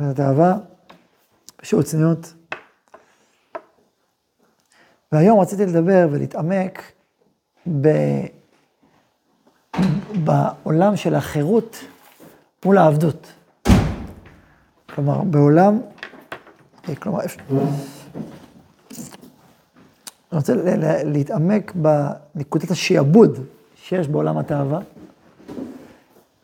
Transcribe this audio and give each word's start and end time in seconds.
זאת 0.00 0.20
אהבה, 0.20 0.54
פשוט 1.56 1.84
צניעות. 1.84 2.34
והיום 5.12 5.40
רציתי 5.40 5.66
לדבר 5.66 6.08
ולהתעמק 6.12 6.82
ב... 7.80 7.88
בעולם 10.24 10.96
של 10.96 11.14
החירות 11.14 11.76
מול 12.64 12.78
העבדות. 12.78 13.32
כלומר, 14.94 15.22
בעולם, 15.22 15.80
אה, 16.88 16.94
כלומר. 16.94 17.20
אני 20.32 20.38
רוצה 20.38 20.52
להתעמק 21.04 21.72
בנקודת 21.74 22.70
השיעבוד 22.70 23.38
שיש 23.76 24.08
בעולם 24.08 24.38
התאווה, 24.38 24.80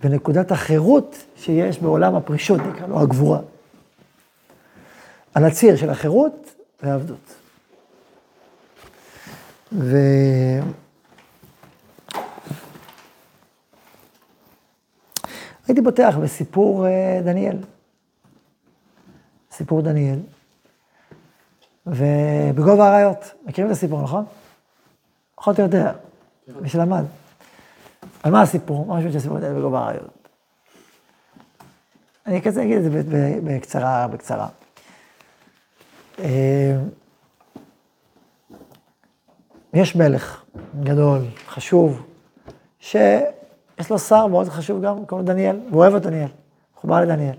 ונקודת 0.05 0.53
החירות 0.53 1.17
שיש 1.37 1.79
בעולם 1.79 2.15
הפרישות, 2.15 2.61
נקרא 2.61 2.87
לו 2.87 3.01
הגבורה. 3.01 3.39
על 5.35 5.45
הציר 5.45 5.77
של 5.77 5.91
החירות 5.91 6.55
והעבדות. 6.83 7.35
ו... 9.73 9.97
הייתי 15.69 15.83
פותח 15.85 16.15
בסיפור 16.23 16.87
אה, 16.87 17.21
דניאל. 17.25 17.57
סיפור 19.53 19.83
דניאל. 19.83 20.19
ובגובה 21.87 22.89
האריות, 22.89 23.25
מכירים 23.47 23.71
את 23.71 23.77
הסיפור, 23.77 24.03
נכון? 24.03 24.25
פחות 25.35 25.61
או 25.61 25.65
יותר, 25.65 25.93
מי 26.61 26.69
שלמד. 26.69 27.05
על 28.25 28.31
מה 28.33 28.43
הסיפור? 28.43 28.87
מה 28.87 28.99
משהו 28.99 29.17
הסיפור 29.17 29.39
דניאל 29.39 29.55
בגובה 29.59 29.79
האריות? 29.79 30.29
אני 32.27 32.43
כזה 32.43 32.63
אגיד 32.63 32.77
את 32.77 32.83
זה 32.83 33.03
בקצרה, 33.45 34.09
בקצרה. 34.09 34.49
אה, 36.19 36.77
יש 39.75 39.97
מלך 39.97 40.45
גדול, 40.83 41.19
חשוב, 41.49 42.07
שיש 42.81 43.91
לו 43.91 43.99
שר 43.99 44.27
מאוד 44.27 44.49
חשוב 44.49 44.83
גם, 44.85 45.07
קוראים 45.07 45.27
לו 45.27 45.33
דניאל, 45.33 45.61
הוא 45.71 45.81
אוהב 45.81 45.95
את 45.95 46.03
דניאל, 46.03 46.29
מחובר 46.77 47.01
לדניאל. 47.01 47.37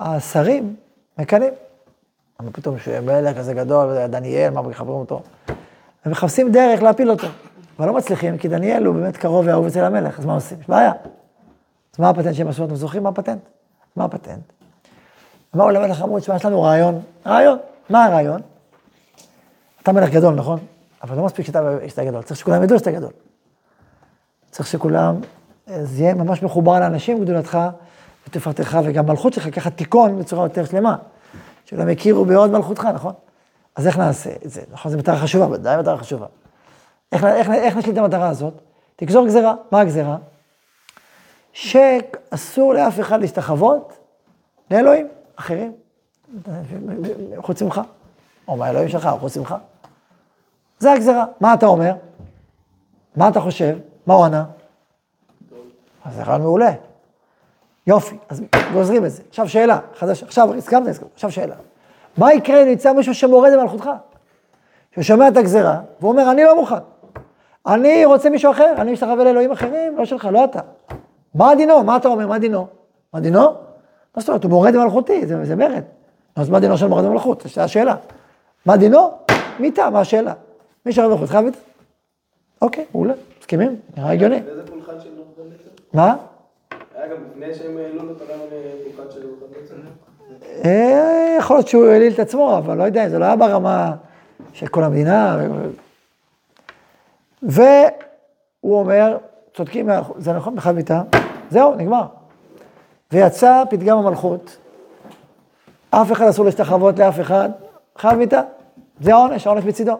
והשרים 0.00 0.76
מקנאים. 1.18 1.52
פתאום 2.52 2.78
שהוא 2.78 3.00
מלך 3.00 3.36
כזה 3.36 3.54
גדול, 3.54 4.06
דניאל, 4.06 4.50
מה 4.50 4.62
מחברים 4.62 4.98
אותו? 4.98 5.22
הם 6.04 6.12
מחפשים 6.12 6.52
דרך 6.52 6.82
להפיל 6.82 7.10
אותו, 7.10 7.26
אבל 7.82 7.90
לא 7.90 7.96
מצליחים, 7.96 8.38
כי 8.38 8.48
דניאל 8.48 8.84
הוא 8.84 8.94
באמת 8.94 9.16
קרוב 9.16 9.46
ואהוב 9.46 9.66
אצל 9.66 9.84
המלך, 9.84 10.18
אז 10.18 10.24
מה 10.24 10.34
עושים? 10.34 10.58
יש 10.60 10.68
בעיה. 10.68 10.92
אז 11.94 12.00
מה 12.00 12.08
הפטנט 12.08 12.34
שהם 12.34 12.48
עשו? 12.48 12.64
אתם 12.64 12.74
זוכרים 12.74 13.02
מה 13.02 13.08
הפטנט? 13.08 13.40
מה 13.96 14.04
הפטנט? 14.04 14.42
אמרו 15.56 15.70
למלך 15.70 16.02
אמרו, 16.02 16.20
תשמע, 16.20 16.36
יש 16.36 16.44
לנו 16.44 16.62
רעיון. 16.62 17.00
רעיון. 17.26 17.58
מה 17.90 18.04
הרעיון? 18.04 18.40
אתה 19.82 19.92
מלך 19.92 20.10
גדול, 20.10 20.34
נכון? 20.34 20.58
אבל 21.02 21.16
לא 21.16 21.24
מספיק 21.24 21.46
שאתה 21.46 22.04
גדול, 22.04 22.22
צריך 22.22 22.40
שכולם 22.40 22.62
ידעו 22.62 22.78
שאתה 22.78 22.90
גדול. 22.90 23.12
צריך 24.50 24.68
שכולם, 24.68 25.20
זה 25.66 26.02
יהיה 26.02 26.14
ממש 26.14 26.42
מחובר 26.42 26.80
לאנשים, 26.80 27.24
גדולתך 27.24 27.58
ותפארתך, 28.28 28.78
וגם 28.84 29.06
מלכות 29.06 29.32
שלך 29.32 29.54
ככה 29.54 29.70
תיכון 29.70 30.18
בצורה 30.18 30.44
יותר 30.44 30.64
שלמה. 30.64 30.96
שכולם 31.64 31.88
יכירו 31.88 32.24
בעוד 32.24 32.50
מלכותך, 32.50 32.88
נכון? 32.94 33.12
אז 33.76 33.86
איך 33.86 33.98
נעשה 33.98 34.30
את 34.44 34.50
זה? 34.50 34.62
נכון, 34.72 34.92
זו 34.92 34.98
מטרה 34.98 35.16
חשובה, 35.16 35.46
ודאי 35.50 35.76
מטרה 35.76 35.98
חשובה. 35.98 36.26
איך, 37.12 37.24
איך, 37.24 37.50
איך 37.50 37.76
נשליט 37.76 37.98
את 37.98 38.02
המטרה 38.02 38.28
הזאת? 38.28 38.54
תגזור 38.96 39.26
גזירה. 39.26 39.54
מה 39.70 39.80
הגזירה? 39.80 40.16
שאסור 41.52 42.74
לאף 42.74 43.00
אחד 43.00 43.20
להשתחוות 43.20 43.98
לאלוהים 44.70 45.08
אחרים, 45.36 45.72
חוץ 47.36 47.62
ממך. 47.62 47.80
או 48.48 48.56
מהאלוהים 48.56 48.88
שלך, 48.88 49.06
או 49.06 49.18
חוץ 49.18 49.36
ממך. 49.36 49.54
זה 50.78 50.92
הגזירה. 50.92 51.24
מה 51.40 51.54
אתה 51.54 51.66
אומר? 51.66 51.94
מה 53.16 53.28
אתה 53.28 53.40
חושב? 53.40 53.78
מה 54.06 54.14
הוא 54.14 54.24
ענה? 54.24 54.44
אז 56.04 56.14
זה 56.14 56.22
רעיון 56.22 56.42
מעולה. 56.42 56.72
יופי, 57.86 58.16
אז 58.28 58.42
גוזרים 58.72 59.04
את 59.04 59.10
זה. 59.10 59.22
עכשיו 59.28 59.48
שאלה, 59.48 59.78
חדש, 59.94 60.22
עכשיו 60.22 60.54
הסכמת, 60.54 60.88
הסכמת, 60.88 61.12
עכשיו 61.14 61.30
שאלה. 61.30 61.54
מה 62.16 62.32
יקרה 62.32 62.62
אם 62.62 62.68
נמצא 62.68 62.92
מישהו 62.92 63.14
שמורד 63.14 63.52
במלכותך? 63.52 63.90
שהוא 64.92 65.04
שומע 65.04 65.28
את 65.28 65.36
הגזירה, 65.36 65.80
והוא 66.00 66.12
אומר, 66.12 66.30
אני 66.30 66.44
לא 66.44 66.56
מוכן. 66.56 66.91
אני 67.66 68.04
רוצה 68.04 68.30
מישהו 68.30 68.52
אחר, 68.52 68.74
אני 68.78 68.92
משתחווה 68.92 69.24
לאלוהים 69.24 69.52
אחרים, 69.52 69.98
לא 69.98 70.04
שלך, 70.04 70.28
לא 70.32 70.44
אתה. 70.44 70.60
מה 71.34 71.54
דינו? 71.54 71.84
מה 71.84 71.96
אתה 71.96 72.08
אומר? 72.08 72.26
מה 72.26 72.38
דינו? 72.38 72.66
מה 73.14 73.20
דינו? 73.20 73.40
מה 74.16 74.20
זאת 74.20 74.28
אומרת? 74.28 74.44
הוא 74.44 74.50
מורד 74.50 74.74
במלכותי, 74.74 75.26
זה, 75.26 75.44
זה 75.44 75.56
מרד. 75.56 75.82
אז 76.36 76.50
מה 76.50 76.60
דינו 76.60 76.78
של 76.78 76.86
מורד 76.86 77.04
במלכות? 77.04 77.46
זו 77.54 77.60
השאלה. 77.60 77.96
מה 78.66 78.76
דינו? 78.76 79.10
מיתה, 79.58 79.90
מה 79.90 80.00
השאלה? 80.00 80.32
מי 80.86 80.92
שרב 80.92 81.10
במלכות 81.10 81.28
חייב 81.28 81.44
אוקיי, 82.62 82.84
מעולה, 82.94 83.14
מסכימים? 83.40 83.76
נראה 83.96 84.10
הגיוני. 84.10 84.40
מה? 85.92 86.16
היה 86.94 87.08
גם 87.08 87.16
לפני 87.30 87.54
שהם 87.54 87.76
העלו 87.76 88.06
לו 88.06 88.12
את 88.12 88.20
הרעיון 88.20 88.46
לפולחן 88.80 89.10
של? 89.68 89.74
אה, 90.64 91.36
יכול 91.38 91.56
להיות 91.56 91.68
שהוא 91.68 91.86
העליל 91.86 92.12
את 92.12 92.18
עצמו, 92.18 92.58
אבל 92.58 92.78
לא 92.78 92.82
יודע, 92.82 93.08
זה 93.08 93.18
לא 93.18 93.24
היה 93.24 93.36
ברמה 93.36 93.94
של 94.52 94.66
כל 94.66 94.84
המדינה. 94.84 95.38
והוא 97.42 98.78
אומר, 98.78 99.18
צודקים, 99.54 99.88
זה 100.16 100.32
נכון 100.32 100.54
בכלל 100.56 100.74
מיתה, 100.74 101.02
זהו, 101.50 101.74
נגמר. 101.74 102.06
ויצא 103.12 103.64
פתגם 103.70 103.98
המלכות, 103.98 104.56
אף 105.90 106.12
אחד 106.12 106.26
אסור 106.26 106.44
להשתחוות 106.44 106.98
לאף 106.98 107.20
אחד, 107.20 107.50
חייב 107.98 108.18
מיתה. 108.18 108.40
זה 109.00 109.12
העונש, 109.12 109.46
העונש 109.46 109.64
מצידו. 109.64 109.98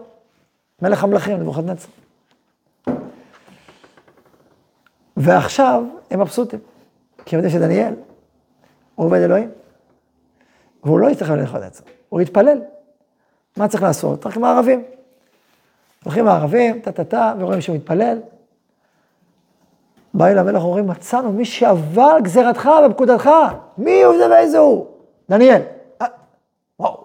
מלך 0.83 1.05
המלכים, 1.05 1.37
נבוכדנצר. 1.37 1.89
ועכשיו 5.17 5.85
הם 6.11 6.21
מבסוטים, 6.21 6.61
כי 7.25 7.37
הם 7.37 7.43
יודעים 7.43 7.61
שדניאל 7.61 7.95
הוא 8.95 9.07
עובד 9.07 9.21
אלוהים, 9.21 9.51
והוא 10.85 10.99
לא 10.99 11.11
יצטרך 11.11 11.31
ללכת 11.31 11.55
לנצח, 11.55 11.83
הוא 12.09 12.21
יתפלל. 12.21 12.61
מה 13.57 13.69
צריך 13.69 13.83
לעשות? 13.83 14.27
רק 14.27 14.37
עם 14.37 14.45
הערבים. 14.45 14.85
הולכים 16.05 16.29
הערבים, 16.29 16.81
טה-טה-טה, 16.81 17.35
ורואים 17.39 17.61
שהוא 17.61 17.77
מתפלל. 17.77 18.19
בא 20.15 20.27
אל 20.27 20.39
המלך 20.39 20.63
ואומרים, 20.63 20.87
מצאנו 20.87 21.33
מי 21.33 21.45
שעבר 21.45 22.17
גזירתך 22.23 22.71
בפקודתך. 22.85 23.31
מי 23.79 24.03
הוא 24.03 24.17
זה 24.17 24.31
ואיזה 24.31 24.59
הוא? 24.59 24.87
דניאל. 25.31 25.63
אה, 26.03 26.07
וואו, 26.79 27.05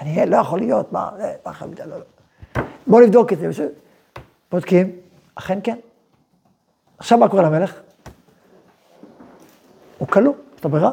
דניאל 0.00 0.28
לא 0.28 0.36
יכול 0.36 0.58
להיות, 0.58 0.92
מה, 0.92 1.10
מה, 1.46 1.52
מה, 1.60 1.86
לא, 1.86 1.98
לא. 1.98 2.62
בואו 2.86 3.02
נבדוק 3.02 3.32
את 3.32 3.38
זה. 3.38 3.68
בודקים, 4.50 4.90
אכן 5.34 5.58
כן. 5.62 5.76
עכשיו 6.98 7.18
מה 7.18 7.28
קורה 7.28 7.42
למלך? 7.42 7.80
הוא 9.98 10.08
כלוא, 10.08 10.34
לו 10.64 10.70
ברירה? 10.70 10.92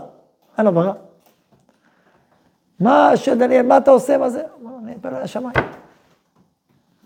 אין 0.57 0.65
לו 0.65 0.71
ברירה. 0.71 0.93
מה, 2.79 3.11
שדניאל, 3.15 3.65
מה 3.65 3.77
אתה 3.77 3.91
עושה? 3.91 4.17
מה 4.17 4.29
זה? 4.29 4.43
אני 4.83 4.91
אתפלל 4.91 5.15
על 5.15 5.21
השמיים. 5.21 5.78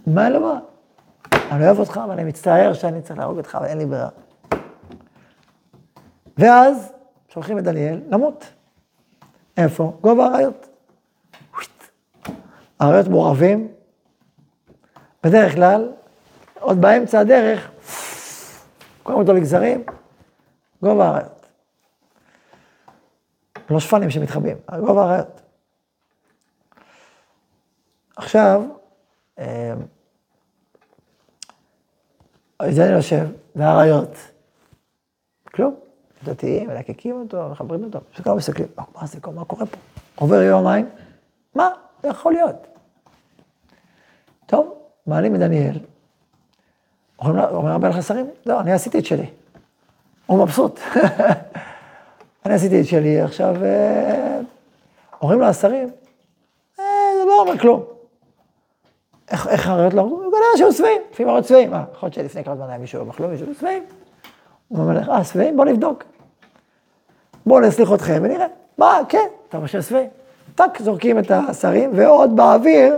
מה 0.07 0.25
אין 0.25 0.33
לו 0.33 0.39
ברירה? 0.39 0.59
אני 1.51 1.65
אוהב 1.65 1.79
אותך, 1.79 1.99
ואני 2.09 2.23
מצטער 2.23 2.73
שאני 2.73 3.01
צריך 3.01 3.19
להרוג 3.19 3.37
אותך, 3.37 3.55
אבל 3.55 3.65
אין 3.65 3.77
לי 3.77 3.85
ברירה. 3.85 4.09
ואז 6.37 6.93
שולחים 7.29 7.59
את 7.59 7.63
דניאל 7.63 8.01
למות. 8.09 8.45
איפה? 9.57 9.97
גובה 10.01 10.25
האריות. 10.25 10.67
האריות 12.79 13.07
מעורבים, 13.07 13.67
בדרך 15.23 15.53
כלל, 15.53 15.91
עוד 16.59 16.81
באמצע 16.81 17.19
הדרך, 17.19 17.71
קוראים 19.03 19.21
אותו 19.21 19.33
לגזרים, 19.33 19.83
גובה 20.81 21.06
האריות. 21.06 21.45
לא 23.69 23.79
שפנים 23.79 24.09
שמתחבאים, 24.09 24.57
גובה 24.85 25.03
האריות. 25.03 25.41
עכשיו, 28.15 28.63
אה, 29.39 29.73
זה 32.69 32.86
אני 32.86 32.94
יושב, 32.94 33.25
והאריות, 33.56 34.15
כלום. 35.54 35.75
דתיים, 36.24 36.69
מלקקים 36.69 37.15
אותו, 37.15 37.50
מחברים 37.50 37.83
אותו, 37.83 38.00
שכולם 38.12 38.38
מסתכלים, 38.38 38.68
מה 38.77 39.07
זה, 39.07 39.19
מה 39.36 39.45
קורה 39.45 39.65
פה? 39.65 39.77
עובר 40.15 40.42
יומיים, 40.42 40.89
מה, 41.56 41.69
זה 42.01 42.07
יכול 42.07 42.33
להיות. 42.33 42.68
טוב, 44.45 44.74
מעלים 45.07 45.36
את 45.36 45.39
דניאל, 45.39 45.80
אומר 47.19 47.71
המלך 47.71 47.98
לשרים, 47.98 48.30
לא, 48.45 48.60
אני 48.60 48.74
עשיתי 48.74 49.00
את 49.00 49.06
שלי. 49.06 49.25
הוא 50.25 50.44
מבסוט. 50.44 50.80
אני 52.45 52.54
עשיתי 52.54 52.81
את 52.81 52.86
שלי, 52.86 53.21
עכשיו 53.21 53.56
אה, 53.63 54.39
אומרים 55.21 55.39
לו 55.39 55.45
השרים, 55.45 55.92
אה, 56.80 56.86
זה 57.19 57.25
לא 57.27 57.42
אומר 57.42 57.57
כלום. 57.57 57.83
איך, 59.31 59.68
הרעיות 59.68 59.94
לא 59.94 60.01
אמרו? 60.01 60.22
כנראה 60.53 60.71
שהיו 60.71 60.73
שבעים, 60.73 61.01
לפעמים 61.11 61.29
הרעיות 61.29 61.47
שבעים. 61.47 61.71
מה, 61.71 61.83
יכול 61.94 62.07
להיות 62.07 62.13
שלפני 62.13 62.44
כמה 62.44 62.55
זמן 62.55 62.69
היה 62.69 62.77
מישהו 62.77 63.05
מחלום, 63.05 63.31
מישהו 63.31 63.53
שבעים. 63.59 63.83
הוא 64.67 64.79
אומר 64.79 65.00
לך, 65.00 65.09
אה, 65.09 65.23
שבעים? 65.23 65.57
בוא 65.57 65.65
נבדוק. 65.65 66.03
בואו 67.45 67.59
נסליח 67.59 67.94
אתכם 67.94 68.19
ונראה. 68.23 68.45
מה, 68.77 69.00
כן, 69.09 69.27
אתה 69.50 69.59
משה 69.59 69.81
שבעי. 69.81 70.07
טק, 70.55 70.79
זורקים 70.79 71.19
את 71.19 71.31
השרים, 71.31 71.91
ועוד 71.95 72.35
באוויר, 72.35 72.95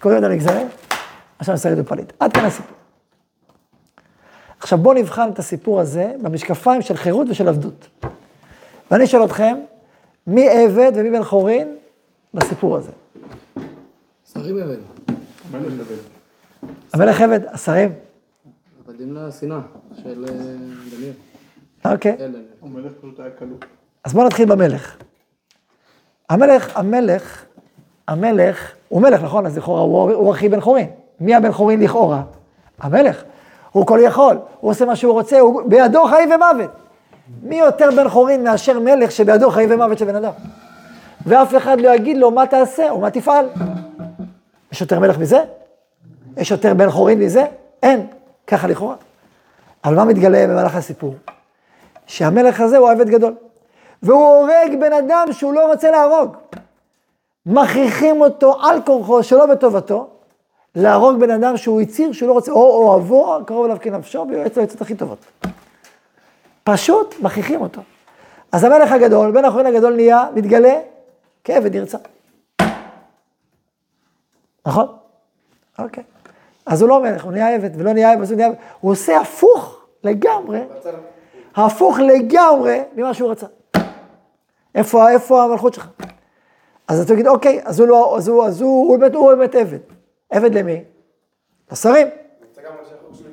קוראים 0.00 0.18
את 0.18 0.24
הנגזרים, 0.24 0.68
עכשיו 1.38 1.58
שריד 1.58 1.78
ופליט. 1.78 2.12
עד 2.20 2.32
כאן 2.32 2.44
הסיפור. 2.44 2.76
עכשיו 4.58 4.78
בואו 4.78 4.94
נבחן 4.94 5.30
את 5.32 5.38
הסיפור 5.38 5.80
הזה 5.80 6.12
במשקפיים 6.22 6.82
של 6.82 6.96
חירות 6.96 7.26
ושל 7.30 7.48
עבדות. 7.48 7.88
ואני 8.90 9.04
אשאל 9.04 9.24
אתכם, 9.24 9.56
מי 10.26 10.48
עבד 10.48 10.92
ומי 10.94 11.10
בן 11.10 11.24
חורין 11.24 11.76
בסיפור 12.34 12.76
הזה? 12.76 12.90
שרים 14.32 14.58
עבד. 14.58 14.93
המלך 16.92 17.20
עבד, 17.20 17.40
השרים. 17.46 17.92
עבדים 18.88 19.14
לשנאה 19.14 19.58
של 20.02 20.24
אה, 20.28 20.32
דניאל. 20.96 21.12
אוקיי. 21.84 22.16
אלה. 22.20 22.38
המלך 22.62 22.92
פשוט 23.00 23.20
היה 23.20 23.30
כלוא. 23.30 23.56
אז 24.04 24.12
בואו 24.12 24.26
נתחיל 24.26 24.48
במלך. 24.48 24.96
המלך, 26.30 26.76
המלך, 26.76 27.44
המלך, 28.08 28.72
הוא 28.88 29.02
מלך, 29.02 29.22
נכון? 29.22 29.46
אז 29.46 29.58
לכאורה 29.58 29.80
הוא, 29.80 30.12
הוא 30.12 30.32
אחי 30.32 30.48
בן 30.48 30.60
חורין. 30.60 30.86
מי 31.20 31.34
הבן 31.34 31.52
חורין 31.52 31.80
לכאורה? 31.80 32.22
המלך. 32.78 33.24
הוא 33.72 33.86
כל 33.86 33.98
יכול, 34.02 34.36
הוא 34.60 34.70
עושה 34.70 34.84
מה 34.84 34.96
שהוא 34.96 35.12
רוצה, 35.12 35.40
הוא 35.40 35.62
בידו 35.66 36.04
חיים 36.04 36.30
ומוות. 36.30 36.70
מי 37.42 37.56
יותר 37.56 37.88
בן 37.96 38.08
חורין 38.08 38.44
מאשר 38.44 38.80
מלך 38.80 39.12
שבידו 39.12 39.50
חיים 39.50 39.70
ומוות 39.72 39.98
של 39.98 40.04
בן 40.04 40.16
אדם? 40.16 40.32
ואף 41.26 41.56
אחד 41.56 41.80
לא 41.80 41.94
יגיד 41.94 42.16
לו 42.16 42.30
מה 42.30 42.46
תעשה 42.46 42.90
או 42.90 43.00
מה 43.00 43.10
תפעל. 43.10 43.46
יש 44.74 44.80
יותר 44.80 45.00
מלך 45.00 45.18
מזה? 45.18 45.38
יש 46.36 46.50
יותר 46.50 46.74
בן 46.74 46.90
חורין 46.90 47.18
מזה? 47.18 47.44
אין. 47.82 48.06
ככה 48.46 48.66
לכאורה. 48.68 48.94
אבל 49.84 49.94
מה 49.94 50.04
מתגלה 50.04 50.46
במהלך 50.46 50.74
הסיפור? 50.74 51.14
שהמלך 52.06 52.60
הזה 52.60 52.78
הוא 52.78 52.90
עבד 52.90 53.08
גדול. 53.08 53.34
והוא 54.02 54.24
הורג 54.24 54.80
בן 54.80 54.92
אדם 54.92 55.26
שהוא 55.32 55.52
לא 55.52 55.66
רוצה 55.66 55.90
להרוג. 55.90 56.36
מכריחים 57.46 58.20
אותו 58.20 58.62
על 58.62 58.82
כורחו, 58.82 59.22
שלא 59.22 59.46
בטובתו, 59.46 60.08
להרוג 60.74 61.20
בן 61.20 61.30
אדם 61.30 61.56
שהוא 61.56 61.80
הצהיר 61.80 62.12
שהוא 62.12 62.28
לא 62.28 62.32
רוצה, 62.32 62.52
או 62.52 62.88
אוהבו, 62.88 63.38
קרוב 63.46 63.64
אליו 63.64 63.76
כנפשו, 63.80 64.26
ויועץ 64.28 64.56
לו 64.56 64.62
הכי 64.80 64.94
טובות. 64.94 65.18
פשוט 66.64 67.14
מכריחים 67.20 67.60
אותו. 67.60 67.80
אז 68.52 68.64
המלך 68.64 68.92
הגדול, 68.92 69.30
בן 69.30 69.44
החורין 69.44 69.66
הגדול 69.66 69.94
נהיה, 69.94 70.26
מתגלה 70.34 70.74
כעבד 71.44 71.76
נרצע. 71.76 71.98
נכון? 74.66 74.86
אוקיי. 75.78 76.02
אז 76.66 76.82
הוא 76.82 76.88
לא 76.88 77.02
מלך, 77.02 77.24
הוא 77.24 77.32
נהיה 77.32 77.54
עבד, 77.54 77.70
ולא 77.76 77.92
נהיה 77.92 78.12
עבד, 78.12 78.22
אז 78.22 78.30
הוא 78.30 78.36
נהיה 78.36 78.48
עבד. 78.48 78.56
הוא 78.80 78.92
עושה 78.92 79.20
הפוך 79.20 79.84
לגמרי, 80.04 80.60
הפוך 81.54 81.98
לגמרי 81.98 82.82
ממה 82.94 83.14
שהוא 83.14 83.30
רצה. 83.30 83.46
איפה, 84.74 85.10
איפה 85.10 85.44
המלכות 85.44 85.74
שלך? 85.74 85.88
אז 86.88 87.00
אתה 87.00 87.14
תגיד, 87.14 87.26
אוקיי, 87.26 87.60
אז 87.64 87.80
הוא 87.80 87.88
לא, 87.88 88.16
אז 88.16 88.28
הוא, 88.28 88.44
אז 88.44 88.60
הוא, 88.60 88.88
הוא 88.88 88.98
באמת, 88.98 89.14
הוא 89.14 89.34
באמת 89.34 89.54
עבד. 89.54 89.78
עבד 90.30 90.54
למי? 90.54 90.84
לשרים. 91.72 92.06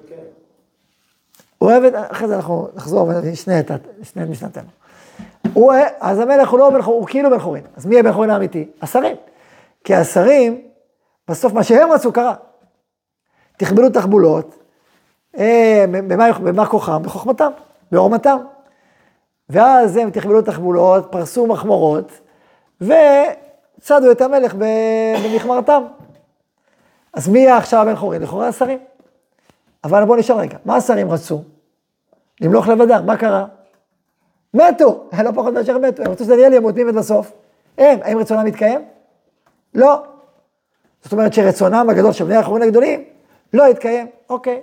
התקיים. 0.03 0.19
הוא 1.57 1.71
עבד, 1.71 1.95
אחרי 1.95 2.27
זה 2.27 2.35
אנחנו 2.35 2.67
נחזור 2.75 3.07
ונשנה 3.07 3.59
את, 3.59 3.71
משנתנו. 4.29 4.69
הוא, 5.53 5.73
אז 5.99 6.19
המלך 6.19 6.49
הוא 6.49 6.59
לא 6.59 6.69
בן 6.69 6.81
חורין, 6.81 6.99
הוא 6.99 7.07
כאילו 7.07 7.29
בן 7.29 7.39
חורין. 7.39 7.63
אז 7.75 7.85
מי 7.85 7.99
הבן 7.99 8.13
חורין 8.13 8.29
האמיתי? 8.29 8.67
השרים. 8.81 9.15
כי 9.83 9.95
השרים, 9.95 10.61
בסוף 11.31 11.53
מה 11.53 11.63
שהם 11.63 11.91
רצו 11.91 12.13
קרה. 12.13 12.33
תחבלו 13.57 13.89
תחבולות, 13.89 14.63
אה, 15.37 15.85
במה, 15.89 16.31
במה 16.31 16.65
כוחם? 16.65 17.03
בחוכמתם, 17.03 17.51
בעורמתם. 17.91 18.37
ואז 19.49 19.97
הם 19.97 20.11
תחבלו 20.11 20.41
תחבולות, 20.41 21.11
פרסו 21.11 21.47
מחמורות, 21.47 22.11
וצדו 22.81 24.11
את 24.11 24.21
המלך 24.21 24.55
במכמרתם. 25.23 25.83
אז 27.13 27.27
מי 27.27 27.39
יהיה 27.39 27.57
עכשיו 27.57 27.81
הבן 27.81 27.95
חורין? 27.95 28.21
לכאורה 28.21 28.47
השרים. 28.47 28.79
אבל 29.83 30.05
בואו 30.05 30.19
נשאל 30.19 30.35
רגע, 30.35 30.57
מה 30.65 30.75
השרים 30.75 31.11
רצו? 31.11 31.41
למלוך 32.41 32.67
לבדם, 32.67 33.05
מה 33.05 33.17
קרה? 33.17 33.45
מתו, 34.53 35.09
לא 35.23 35.31
פחות 35.31 35.53
מאשר 35.53 35.77
מתו, 35.77 36.03
הם 36.03 36.11
רצו 36.11 36.23
שדניאל 36.23 36.53
ימות, 36.53 36.75
מי 36.75 36.83
מת 36.83 36.95
בסוף? 36.95 37.31
הם, 37.77 37.99
האם 38.03 38.17
רצונם 38.17 38.45
מתקיים? 38.45 38.85
לא. 39.73 40.10
זאת 41.03 41.13
אומרת 41.13 41.33
שרצונם 41.33 41.87
הגדול 41.89 42.11
של 42.11 42.25
בני 42.25 42.35
החורין 42.35 42.63
הגדולים 42.63 43.03
לא 43.53 43.65
התקיים, 43.65 44.07
אוקיי. 44.29 44.61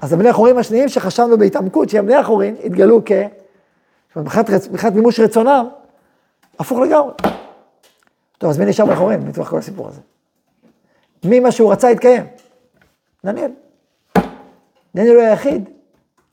אז 0.00 0.12
הבני 0.12 0.28
החורין 0.28 0.58
השניים 0.58 0.88
שחשבנו 0.88 1.38
בהתעמקות 1.38 1.88
שהם 1.88 2.06
בני 2.06 2.14
החורין, 2.14 2.56
התגלו 2.64 3.00
כ... 3.04 3.12
מבחינת 4.16 4.94
מימוש 4.94 5.20
רצונם, 5.20 5.68
הפוך 6.58 6.78
לגמרי. 6.78 7.12
טוב, 8.38 8.50
אז 8.50 8.58
מי 8.58 8.64
נשאר 8.64 8.86
בן 8.86 8.94
חורין 8.94 9.20
מתוך 9.20 9.48
כל 9.48 9.58
הסיפור 9.58 9.88
הזה? 9.88 10.00
מי 11.24 11.40
מה 11.40 11.52
שהוא 11.52 11.72
רצה 11.72 11.88
התקיים? 11.88 12.26
דניאל. 13.24 13.50
דניאל 14.94 15.14
הוא 15.14 15.22
היחיד 15.22 15.68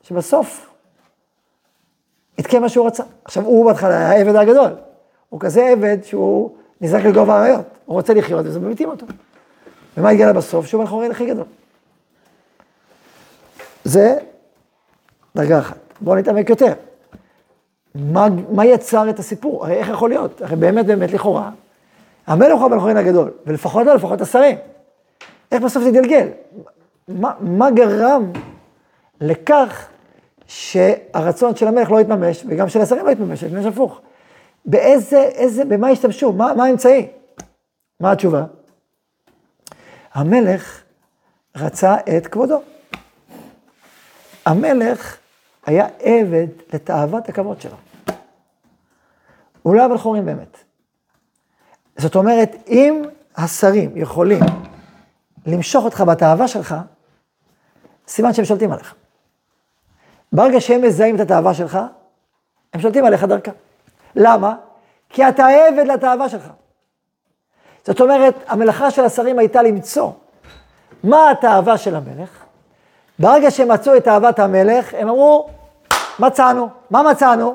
שבסוף 0.02 0.70
התקיים 2.38 2.62
מה 2.62 2.68
שהוא 2.68 2.86
רצה. 2.86 3.02
עכשיו, 3.24 3.44
הוא 3.44 3.66
בהתחלה 3.66 3.98
היה 3.98 4.08
העבד 4.08 4.36
הגדול. 4.36 4.74
הוא 5.28 5.40
כזה 5.40 5.66
עבד 5.66 5.98
שהוא 6.02 6.56
נזרק 6.80 7.04
לגובה 7.04 7.34
האריות. 7.34 7.66
הוא 7.92 7.96
רוצה 7.96 8.14
לחיות 8.14 8.46
וזה 8.46 8.60
ממיתים 8.60 8.88
אותו. 8.88 9.06
ומה 9.96 10.10
התגלה 10.10 10.32
בסוף? 10.32 10.66
שהוא 10.66 10.86
חורין 10.86 11.10
הכי 11.10 11.26
גדול. 11.26 11.44
זה 13.84 14.18
דרגה 15.36 15.58
אחת. 15.58 15.76
בואו 16.00 16.16
נתעמק 16.16 16.50
יותר. 16.50 16.72
מה, 17.94 18.26
מה 18.50 18.66
יצר 18.66 19.10
את 19.10 19.18
הסיפור? 19.18 19.64
הרי 19.64 19.74
איך 19.74 19.88
יכול 19.88 20.10
להיות? 20.10 20.42
הרי 20.42 20.56
באמת, 20.56 20.86
באמת, 20.86 21.12
לכאורה, 21.12 21.50
המלך 22.26 22.60
הוא 22.60 22.78
חורין 22.80 22.96
הגדול, 22.96 23.30
ולפחות 23.46 23.86
לא, 23.86 23.94
לפחות 23.94 24.20
השרים. 24.20 24.56
איך 25.52 25.62
בסוף 25.62 25.82
זה 25.82 25.88
התגלגל? 25.88 26.28
מה, 27.08 27.32
מה 27.40 27.70
גרם 27.70 28.32
לכך 29.20 29.88
שהרצון 30.46 31.56
של 31.56 31.68
המלך 31.68 31.90
לא 31.90 32.00
יתממש, 32.00 32.44
וגם 32.48 32.68
של 32.68 32.80
השרים 32.80 33.06
לא 33.06 33.10
יתממש, 33.10 33.42
יתממש 33.42 33.66
הפוך? 33.66 34.00
באיזה, 34.64 35.22
איזה, 35.22 35.64
במה 35.64 35.88
השתמשו? 35.88 36.32
מה, 36.32 36.54
מה 36.54 36.64
האמצעי? 36.64 37.08
מה 38.02 38.12
התשובה? 38.12 38.44
המלך 40.12 40.82
רצה 41.56 41.96
את 42.16 42.26
כבודו. 42.26 42.62
המלך 44.46 45.16
היה 45.66 45.86
עבד 45.98 46.46
לתאוות 46.72 47.28
הכבוד 47.28 47.60
שלו. 47.60 47.76
הוא 49.62 49.74
לא 49.74 49.80
היה 49.80 49.88
בן 49.88 50.24
באמת. 50.24 50.56
זאת 51.96 52.14
אומרת, 52.14 52.50
אם 52.68 53.02
השרים 53.36 53.96
יכולים 53.96 54.42
למשוך 55.46 55.84
אותך 55.84 56.00
בתאווה 56.00 56.48
שלך, 56.48 56.74
סימן 58.08 58.32
שהם 58.32 58.44
שולטים 58.44 58.72
עליך. 58.72 58.94
ברגע 60.32 60.60
שהם 60.60 60.82
מזהים 60.82 61.16
את 61.16 61.20
התאווה 61.20 61.54
שלך, 61.54 61.78
הם 62.72 62.80
שולטים 62.80 63.04
עליך 63.04 63.24
דרכה. 63.24 63.52
למה? 64.16 64.56
כי 65.08 65.28
אתה 65.28 65.46
עבד 65.46 65.86
לתאווה 65.86 66.28
שלך. 66.28 66.50
זאת 67.84 68.00
אומרת, 68.00 68.34
המלאכה 68.46 68.90
של 68.90 69.04
השרים 69.04 69.38
הייתה 69.38 69.62
למצוא 69.62 70.10
מה 71.04 71.30
התאווה 71.30 71.78
של 71.78 71.96
המלך. 71.96 72.30
ברגע 73.18 73.50
שהם 73.50 73.68
מצאו 73.68 73.96
את 73.96 74.04
תאוות 74.04 74.38
המלך, 74.38 74.94
הם 74.94 75.08
אמרו, 75.08 75.48
מצאנו. 76.18 76.68
מה 76.90 77.02
מצאנו? 77.02 77.54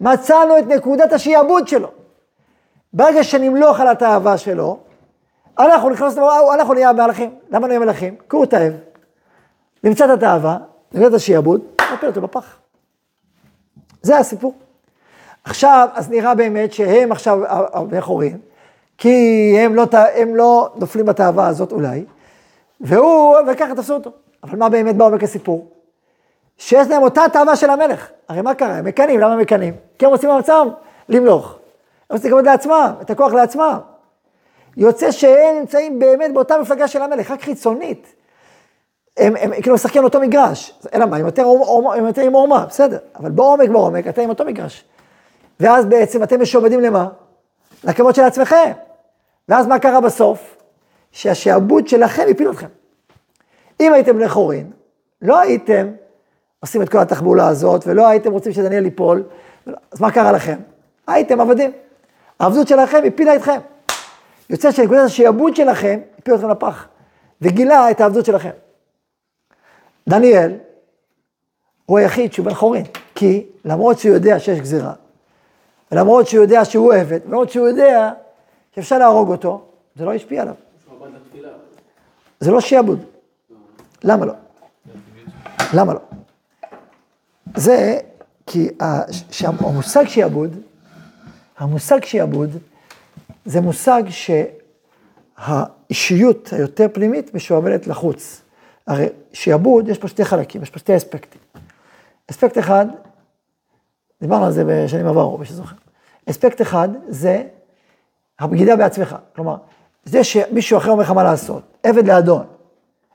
מצאנו 0.00 0.58
את 0.58 0.66
נקודת 0.66 1.12
השיעבוד 1.12 1.68
שלו. 1.68 1.90
ברגע 2.92 3.24
שנמלוך 3.24 3.80
על 3.80 3.88
התאווה 3.88 4.38
שלו, 4.38 4.78
אנחנו 5.58 5.90
נכנס, 5.90 6.18
אנחנו 6.54 6.74
נהיה 6.74 6.90
המלכים. 6.90 7.34
למה 7.50 7.66
נהיה 7.66 7.78
מלכים? 7.78 8.16
כי 8.30 8.36
הוא 8.36 8.46
תאב. 8.46 8.72
נמצא 9.84 10.04
את 10.04 10.10
התאווה, 10.10 10.58
נקודת 10.92 11.14
השיעבוד, 11.14 11.60
נפיל 11.92 12.08
אותו 12.08 12.20
בפח. 12.20 12.56
זה 14.02 14.18
הסיפור. 14.18 14.54
עכשיו, 15.44 15.88
אז 15.94 16.10
נראה 16.10 16.34
באמת 16.34 16.72
שהם 16.72 17.12
עכשיו 17.12 17.38
הבני 17.48 18.00
חורין, 18.00 18.38
כי 18.98 19.54
הם 19.58 19.74
לא, 19.74 19.86
הם 20.14 20.36
לא 20.36 20.68
נופלים 20.76 21.06
בתאווה 21.06 21.46
הזאת 21.46 21.72
אולי, 21.72 22.04
והוא, 22.80 23.36
וככה 23.52 23.74
תפסו 23.74 23.94
אותו. 23.94 24.10
אבל 24.44 24.58
מה 24.58 24.68
באמת 24.68 24.96
בעומק 24.96 25.22
הסיפור? 25.22 25.68
שיש 26.58 26.88
להם 26.88 27.02
אותה 27.02 27.22
תאווה 27.32 27.56
של 27.56 27.70
המלך. 27.70 28.08
הרי 28.28 28.42
מה 28.42 28.54
קרה? 28.54 28.76
הם 28.76 28.84
מקנאים, 28.84 29.20
למה 29.20 29.32
הם 29.32 29.38
מקנאים? 29.38 29.74
כי 29.98 30.06
הם 30.06 30.10
רוצים 30.10 30.28
מעצמם 30.28 30.68
למלוך. 31.08 31.58
הם 32.10 32.16
רוצים 32.16 32.30
לקבל 32.30 32.42
לעצמם, 32.50 32.92
את 33.00 33.10
הכוח 33.10 33.32
לעצמם. 33.32 33.78
יוצא 34.76 35.10
שהם 35.10 35.56
נמצאים 35.58 35.98
באמת 35.98 36.34
באותה 36.34 36.58
מפלגה 36.58 36.88
של 36.88 37.02
המלך, 37.02 37.30
רק 37.30 37.42
חיצונית. 37.42 38.14
הם, 39.16 39.36
הם, 39.36 39.52
הם 39.52 39.62
כאילו 39.62 39.74
משחקים 39.74 40.00
על 40.00 40.04
אותו 40.04 40.20
מגרש. 40.20 40.78
אלא 40.94 41.06
מה, 41.06 41.16
הם 41.16 41.26
יותר, 41.26 41.46
הם 41.96 42.06
יותר 42.06 42.22
עם 42.22 42.32
עורמה, 42.32 42.66
בסדר. 42.68 42.98
אבל 43.16 43.30
בעומק, 43.30 43.68
בעומק, 43.68 44.06
אתם 44.06 44.22
עם 44.22 44.28
אותו 44.28 44.44
מגרש. 44.44 44.84
ואז 45.60 45.86
בעצם 45.86 46.22
אתם 46.22 46.42
משועבדים 46.42 46.80
למה? 46.80 47.08
לכבוד 47.84 48.14
של 48.14 48.22
עצמכם. 48.22 48.72
ואז 49.48 49.66
מה 49.66 49.78
קרה 49.78 50.00
בסוף? 50.00 50.56
שהשעבוד 51.12 51.88
שלכם 51.88 52.22
הפיל 52.30 52.50
אתכם. 52.50 52.66
אם 53.80 53.92
הייתם 53.92 54.16
בני 54.16 54.28
חורין, 54.28 54.70
לא 55.22 55.38
הייתם 55.40 55.92
עושים 56.60 56.82
את 56.82 56.88
כל 56.88 56.98
התחבולה 56.98 57.48
הזאת, 57.48 57.86
ולא 57.86 58.06
הייתם 58.08 58.32
רוצים 58.32 58.52
שדניאל 58.52 58.84
ייפול, 58.84 59.22
אז 59.66 60.00
מה 60.00 60.10
קרה 60.10 60.32
לכם? 60.32 60.56
הייתם 61.06 61.40
עבדים. 61.40 61.72
העבדות 62.40 62.68
שלכם 62.68 63.02
הפילה 63.06 63.36
אתכם. 63.36 63.60
יוצא 64.50 64.70
שנקודת 64.70 65.04
השעבוד 65.04 65.56
שלכם 65.56 66.00
הפילה 66.18 66.36
אתכם 66.36 66.50
לפח, 66.50 66.88
וגילה 67.42 67.90
את 67.90 68.00
העבדות 68.00 68.24
שלכם. 68.24 68.50
דניאל 70.08 70.52
הוא 71.86 71.98
היחיד 71.98 72.32
שהוא 72.32 72.46
בן 72.46 72.54
חורין, 72.54 72.84
כי 73.14 73.46
למרות 73.64 73.98
שהוא 73.98 74.14
יודע 74.14 74.40
שיש 74.40 74.60
גזירה, 74.60 74.92
ולמרות 75.92 76.26
שהוא 76.26 76.42
יודע 76.42 76.64
שהוא 76.64 76.94
עבד, 76.94 77.20
ולמרות 77.24 77.50
שהוא 77.50 77.68
יודע 77.68 78.10
שאפשר 78.74 78.98
להרוג 78.98 79.30
אותו, 79.30 79.64
זה 79.96 80.04
לא 80.04 80.14
השפיע 80.14 80.42
עליו. 80.42 80.54
זה 82.40 82.50
לא 82.50 82.60
שיעבוד. 82.60 83.04
למה 84.04 84.26
לא? 84.26 84.32
למה 85.74 85.94
לא? 85.94 86.00
זה 87.56 87.98
כי 88.46 88.68
ה- 88.82 89.12
שהמושג 89.30 90.04
שיעבוד, 90.08 90.56
המושג 91.58 92.04
שיעבוד, 92.04 92.50
זה 93.44 93.60
מושג 93.60 94.02
שהאישיות 95.38 96.48
היותר 96.52 96.86
פנימית 96.92 97.34
משועבדת 97.34 97.86
לחוץ. 97.86 98.42
הרי 98.86 99.06
שיעבוד, 99.32 99.88
יש 99.88 99.98
פה 99.98 100.08
שתי 100.08 100.24
חלקים, 100.24 100.62
יש 100.62 100.70
פה 100.70 100.78
שתי 100.78 100.96
אספקטים. 100.96 101.40
אספקט 102.30 102.58
אחד, 102.58 102.86
דיברנו 104.20 104.44
על 104.46 104.52
זה 104.52 104.64
בשנים 104.66 105.06
עברו, 105.06 105.38
מי 105.38 105.44
שזוכר. 105.46 105.76
אספקט 106.30 106.62
אחד 106.62 106.88
זה 107.08 107.42
הבגידה 108.38 108.76
בעצמך. 108.76 109.16
כלומר, 109.34 109.56
זה 110.04 110.24
שמישהו 110.24 110.78
אחר 110.78 110.90
אומר 110.90 111.02
לך 111.02 111.10
מה 111.10 111.22
לעשות, 111.22 111.62
עבד 111.82 112.06
לאדון, 112.06 112.46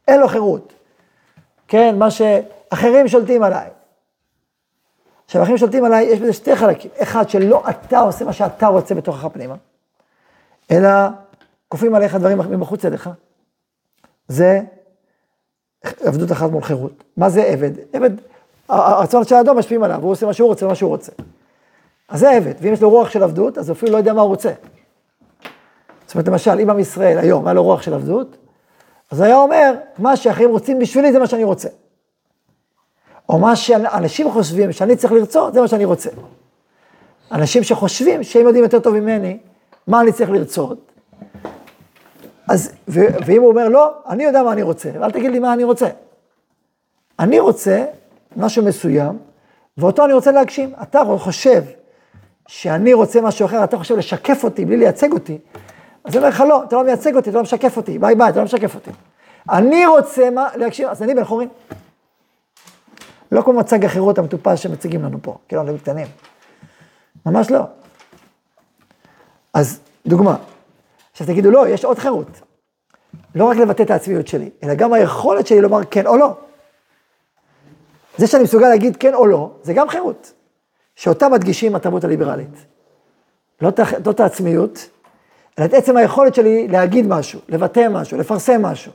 אין 0.08 0.20
לו 0.20 0.28
חירות. 0.28 0.74
כן, 1.68 1.96
מה 2.00 2.12
שאחרים 2.12 3.08
שולטים 3.08 3.44
עליי. 3.44 3.70
עכשיו, 5.26 5.44
אחרים 5.44 5.58
שולטים 5.58 5.86
עליי, 5.86 6.06
יש 6.06 6.20
בזה 6.20 6.34
שתי 6.34 6.56
חלקים. 6.56 6.92
אחד, 7.02 7.30
שלא 7.30 7.64
אתה 7.70 8.00
עושה 8.00 8.26
מה 8.26 8.34
שאתה 8.34 8.68
רוצה 8.68 8.96
בתוכך 8.96 9.28
פנימה, 9.34 9.56
אלא 10.72 10.90
כופים 11.70 11.96
עליך 11.96 12.16
דברים 12.16 12.38
מבחוץ 12.38 12.86
אליך. 12.86 13.10
זה 14.28 14.62
עבדות 15.84 16.32
אחת 16.32 16.50
מול 16.50 16.64
חירות. 16.64 17.04
מה 17.18 17.30
זה 17.30 17.44
עבד? 17.44 17.72
עבד, 17.94 18.10
הרצונות 18.70 19.28
של 19.28 19.36
האדום 19.36 19.58
משפיעים 19.58 19.84
עליו, 19.84 20.02
הוא 20.02 20.12
עושה 20.12 20.26
מה 20.26 20.34
שהוא 20.34 20.48
רוצה 20.48 20.66
ומה 20.66 20.76
שהוא 20.76 20.90
רוצה. 20.90 21.12
אז 22.08 22.20
זה 22.20 22.32
עבד, 22.32 22.54
ואם 22.62 22.74
יש 22.74 22.82
לו 22.82 22.90
רוח 22.90 23.10
של 23.10 23.24
עבדות, 23.24 23.58
אז 23.58 23.72
אפילו 23.72 23.92
לא 23.92 23.98
יודע 23.98 24.14
מה 24.14 24.22
הוא 24.22 24.30
רוצה. 24.30 24.52
זאת 26.14 26.16
אומרת, 26.16 26.28
למשל, 26.28 26.60
אם 26.60 26.70
עם 26.70 26.80
ישראל 26.80 27.18
היום 27.18 27.48
היה 27.48 27.54
לו 27.54 27.64
רוח 27.64 27.82
של 27.82 27.94
עבדות, 27.94 28.38
אז 29.12 29.22
היה 29.22 29.36
אומר, 29.36 29.74
מה 29.98 30.16
שאחרים 30.16 30.50
רוצים 30.50 30.80
בשבילי 30.80 31.12
זה 31.12 31.20
מה 31.20 31.28
שאני 31.28 31.44
רוצה. 31.44 31.70
או 33.30 33.40
מה 33.40 33.56
שאנשים 33.56 34.32
חושבים 34.32 34.72
שאני 34.72 34.96
צריך 34.96 35.14
לרצות, 35.14 35.54
זה 35.54 35.62
מה 35.62 35.68
שאני 35.68 35.86
רוצה. 35.86 36.10
אנשים 37.32 37.64
שחושבים 37.64 38.24
שהם 38.24 38.46
יודעים 38.46 38.64
יותר 38.64 38.80
טוב 38.80 39.00
ממני, 39.00 39.38
מה 39.88 40.02
אני 40.02 40.12
צריך 40.12 40.30
לרצות. 40.30 40.92
אז, 42.50 42.72
ו- 42.88 43.26
ואם 43.26 43.42
הוא 43.42 43.50
אומר, 43.50 43.70
לא, 43.70 43.94
אני 44.10 44.24
יודע 44.24 44.44
מה 44.44 44.52
אני 44.52 44.62
רוצה, 44.62 44.90
ואל 45.00 45.12
תגיד 45.12 45.32
לי 45.32 45.40
מה 45.40 45.54
אני 45.54 45.64
רוצה. 45.64 45.88
אני 47.20 47.40
רוצה 47.40 47.86
משהו 48.36 48.64
מסוים, 48.64 49.18
ואותו 49.78 50.06
אני 50.06 50.14
רוצה 50.14 50.32
להגשים. 50.32 50.74
אתה 50.82 51.02
חושב 51.18 51.64
שאני 52.48 52.94
רוצה 52.94 53.22
משהו 53.22 53.46
אחר, 53.46 53.64
אתה 53.64 53.78
חושב 53.78 53.98
לשקף 53.98 54.44
אותי 54.44 54.66
בלי 54.66 54.78
לייצג 54.78 55.12
אותי, 55.12 55.38
אז 56.06 56.12
אני 56.12 56.18
אומר 56.18 56.30
לך, 56.30 56.42
לא, 56.42 56.64
אתה 56.64 56.76
לא 56.76 56.84
מייצג 56.84 57.16
אותי, 57.16 57.30
אתה 57.30 57.38
לא 57.38 57.44
משקף 57.44 57.78
אותי, 57.78 58.00
ביי 58.00 58.16
ביי, 58.16 58.30
אתה 58.30 58.40
לא 58.40 58.46
משקף 58.46 58.76
אותי. 58.76 58.92
אני 59.50 59.86
רוצה 59.86 60.30
מה, 60.30 60.48
להגשים, 60.56 60.88
אז 60.88 61.04
אני 61.04 61.16
בן 61.16 61.24
חורין. 61.24 61.50
לא 63.32 63.42
כמו 63.42 63.54
מצג 63.54 63.86
החירות 63.86 64.18
המטופש 64.18 64.64
שמציגים 64.64 65.04
לנו 65.04 65.18
פה, 65.22 65.38
כאילו, 65.48 65.62
אנחנו 65.62 65.78
קטנים. 65.80 66.08
ממש 67.26 67.52
לא. 67.52 67.64
אז 69.54 69.80
דוגמה, 70.08 70.36
עכשיו 71.12 71.28
תגידו, 71.28 71.52
לא, 71.52 71.68
יש 71.68 71.86
עוד 71.86 72.00
חירות. 72.00 72.42
לא 73.36 73.46
רק 73.46 73.58
לבטא 73.58 73.84
את 73.84 73.92
העצמיות 73.92 74.28
שלי, 74.28 74.50
אלא 74.64 74.74
גם 74.74 74.94
היכולת 74.94 75.48
שלי 75.48 75.62
לומר 75.62 75.84
כן 75.92 76.08
או 76.08 76.18
לא. 76.18 76.38
זה 78.18 78.28
שאני 78.28 78.44
מסוגל 78.44 78.68
להגיד 78.68 78.98
כן 78.98 79.14
או 79.14 79.26
לא, 79.26 79.52
זה 79.64 79.74
גם 79.74 79.90
חירות. 79.90 80.34
שאותה 80.96 81.30
מדגישים 81.30 81.76
התרבות 81.76 82.04
הליברלית. 82.04 82.66
לא 83.62 83.70
לא 84.06 84.12
את 84.12 84.20
העצמיות, 84.20 84.90
אלא 85.60 85.66
את 85.66 85.74
עצם 85.74 85.98
היכולת 85.98 86.36
שלי 86.36 86.68
להגיד 86.68 87.08
משהו, 87.08 87.40
לבטא 87.50 87.88
משהו, 87.92 88.18
לפרסם 88.18 88.62
משהו, 88.66 88.92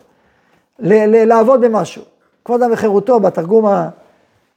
ל- 0.78 1.06
ל- 1.06 1.24
לעבוד 1.24 1.60
במשהו. 1.60 2.02
כבוד 2.44 2.62
אדם 2.62 2.72
וחירותו, 2.72 3.20
בתרגום 3.20 3.66
ה- 3.66 3.88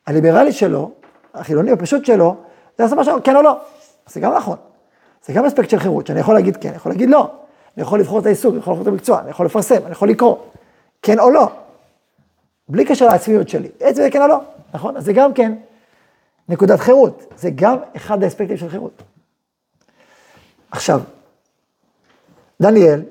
הליברלי 0.08 0.52
שלו, 0.52 0.92
החילוני 1.34 1.72
הפשוט 1.72 2.06
שלו, 2.06 2.36
זה 2.78 2.84
לעשות 2.84 2.98
משהו, 2.98 3.18
כן 3.24 3.36
או 3.36 3.42
לא. 3.42 3.58
זה 4.08 4.20
גם 4.20 4.34
נכון. 4.34 4.58
זה 5.26 5.34
גם 5.34 5.46
אספקט 5.46 5.70
של 5.70 5.80
חירות, 5.80 6.08
שאני 6.08 6.20
יכול 6.20 6.36
להגיד 6.36 6.58
כן, 6.58 6.68
אני 6.70 6.78
יכול 6.78 6.92
להגיד 6.92 7.10
לא. 7.10 7.32
אני 7.78 7.82
יכול 7.84 8.00
לבחור 8.00 8.20
את 8.20 8.26
העיסוק, 8.26 8.52
אני 8.52 8.60
יכול 8.60 8.74
לבחור 8.74 8.84
את 8.84 8.94
המקצוע, 8.94 9.20
אני 9.20 9.30
יכול 9.30 9.46
לפרסם, 9.46 9.82
אני 9.84 9.92
יכול 9.92 10.10
לקרוא. 10.10 10.36
כן 11.02 11.20
או 11.20 11.30
לא. 11.30 11.48
בלי 12.70 12.86
קשר 12.86 13.08
לעצמיות 13.08 13.50
שלי. 13.50 13.70
עצם 13.80 14.02
זה 14.02 14.10
כן 14.12 14.22
או 14.22 14.28
לא, 14.28 14.40
נכון? 14.74 14.98
אז 14.98 15.06
זה 15.06 15.14
גם 15.14 15.34
כן 15.34 15.54
נקודת 16.50 16.80
חירות. 16.80 17.34
זה 17.38 17.50
גם 17.56 17.78
אחד 17.96 18.24
האספקטים 18.24 18.58
של 18.58 18.70
חירות. 18.70 19.04
עכשיו, 20.72 21.02
דניאל, 22.62 23.02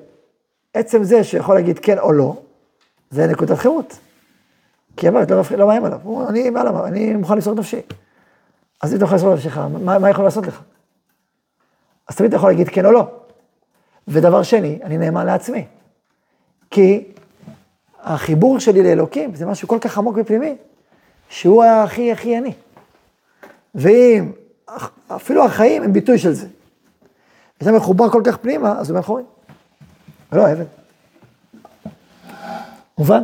עצם 0.73 1.03
זה 1.03 1.23
שיכול 1.23 1.55
להגיד 1.55 1.79
כן 1.79 1.99
או 1.99 2.11
לא, 2.11 2.35
זה 3.09 3.27
נקודת 3.27 3.57
חירות. 3.57 3.99
כי 4.97 5.07
אמרת, 5.07 5.31
לא, 5.31 5.41
לא 5.57 5.67
מאיים 5.67 5.85
עליו, 5.85 5.99
הוא, 6.03 6.29
אני 6.29 6.49
מעל 6.49 6.67
המ... 6.67 6.77
אני 6.77 7.13
מוכן 7.13 7.33
למסור 7.33 7.53
את 7.53 7.59
נפשי. 7.59 7.81
אז 8.81 8.91
אם 8.91 8.97
אתה 8.97 9.05
יכול 9.05 9.15
למסור 9.15 9.33
את 9.33 9.37
נפשך, 9.37 9.57
מה, 9.57 9.99
מה 9.99 10.09
יכול 10.09 10.25
לעשות 10.25 10.47
לך? 10.47 10.61
אז 12.07 12.15
תמיד 12.15 12.29
אתה 12.29 12.37
יכול 12.37 12.49
להגיד 12.49 12.69
כן 12.69 12.85
או 12.85 12.91
לא. 12.91 13.07
ודבר 14.07 14.43
שני, 14.43 14.79
אני 14.83 14.97
נאמן 14.97 15.25
לעצמי. 15.25 15.65
כי 16.71 17.03
החיבור 17.99 18.59
שלי 18.59 18.83
לאלוקים 18.83 19.35
זה 19.35 19.45
משהו 19.45 19.67
כל 19.67 19.77
כך 19.81 19.97
עמוק 19.97 20.17
ופנימי, 20.19 20.55
שהוא 21.29 21.63
הכי 21.63 22.11
הכי 22.11 22.37
אני. 22.37 22.53
ואם 23.75 24.31
אפילו 25.07 25.45
החיים 25.45 25.83
הם 25.83 25.93
ביטוי 25.93 26.17
של 26.17 26.33
זה. 26.33 26.47
אתה 27.57 27.71
מחובר 27.71 28.09
כל 28.09 28.21
כך 28.25 28.37
פנימה, 28.37 28.79
אז 28.79 28.89
הוא 28.89 28.99
בן. 28.99 29.23
ולא 30.31 30.47
עבד. 30.47 30.65
מובן? 32.97 33.23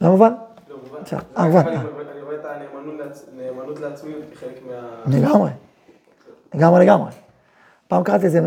לא 0.00 0.08
מובן? 0.10 0.32
לא, 0.70 0.76
מובן. 1.44 1.66
אני 1.68 1.80
רואה 2.22 2.34
את 2.34 2.44
הנאמנות 2.44 3.00
לעצ- 3.00 3.28
נאמנות 3.36 3.80
לעצמיות 3.80 4.22
כחלק 4.32 4.60
מה... 4.66 5.12
לגמרי. 5.18 5.50
לגמרי 6.54 6.80
לגמרי. 6.84 7.10
פעם 7.88 8.02
קראתי 8.04 8.26
לזה 8.26 8.40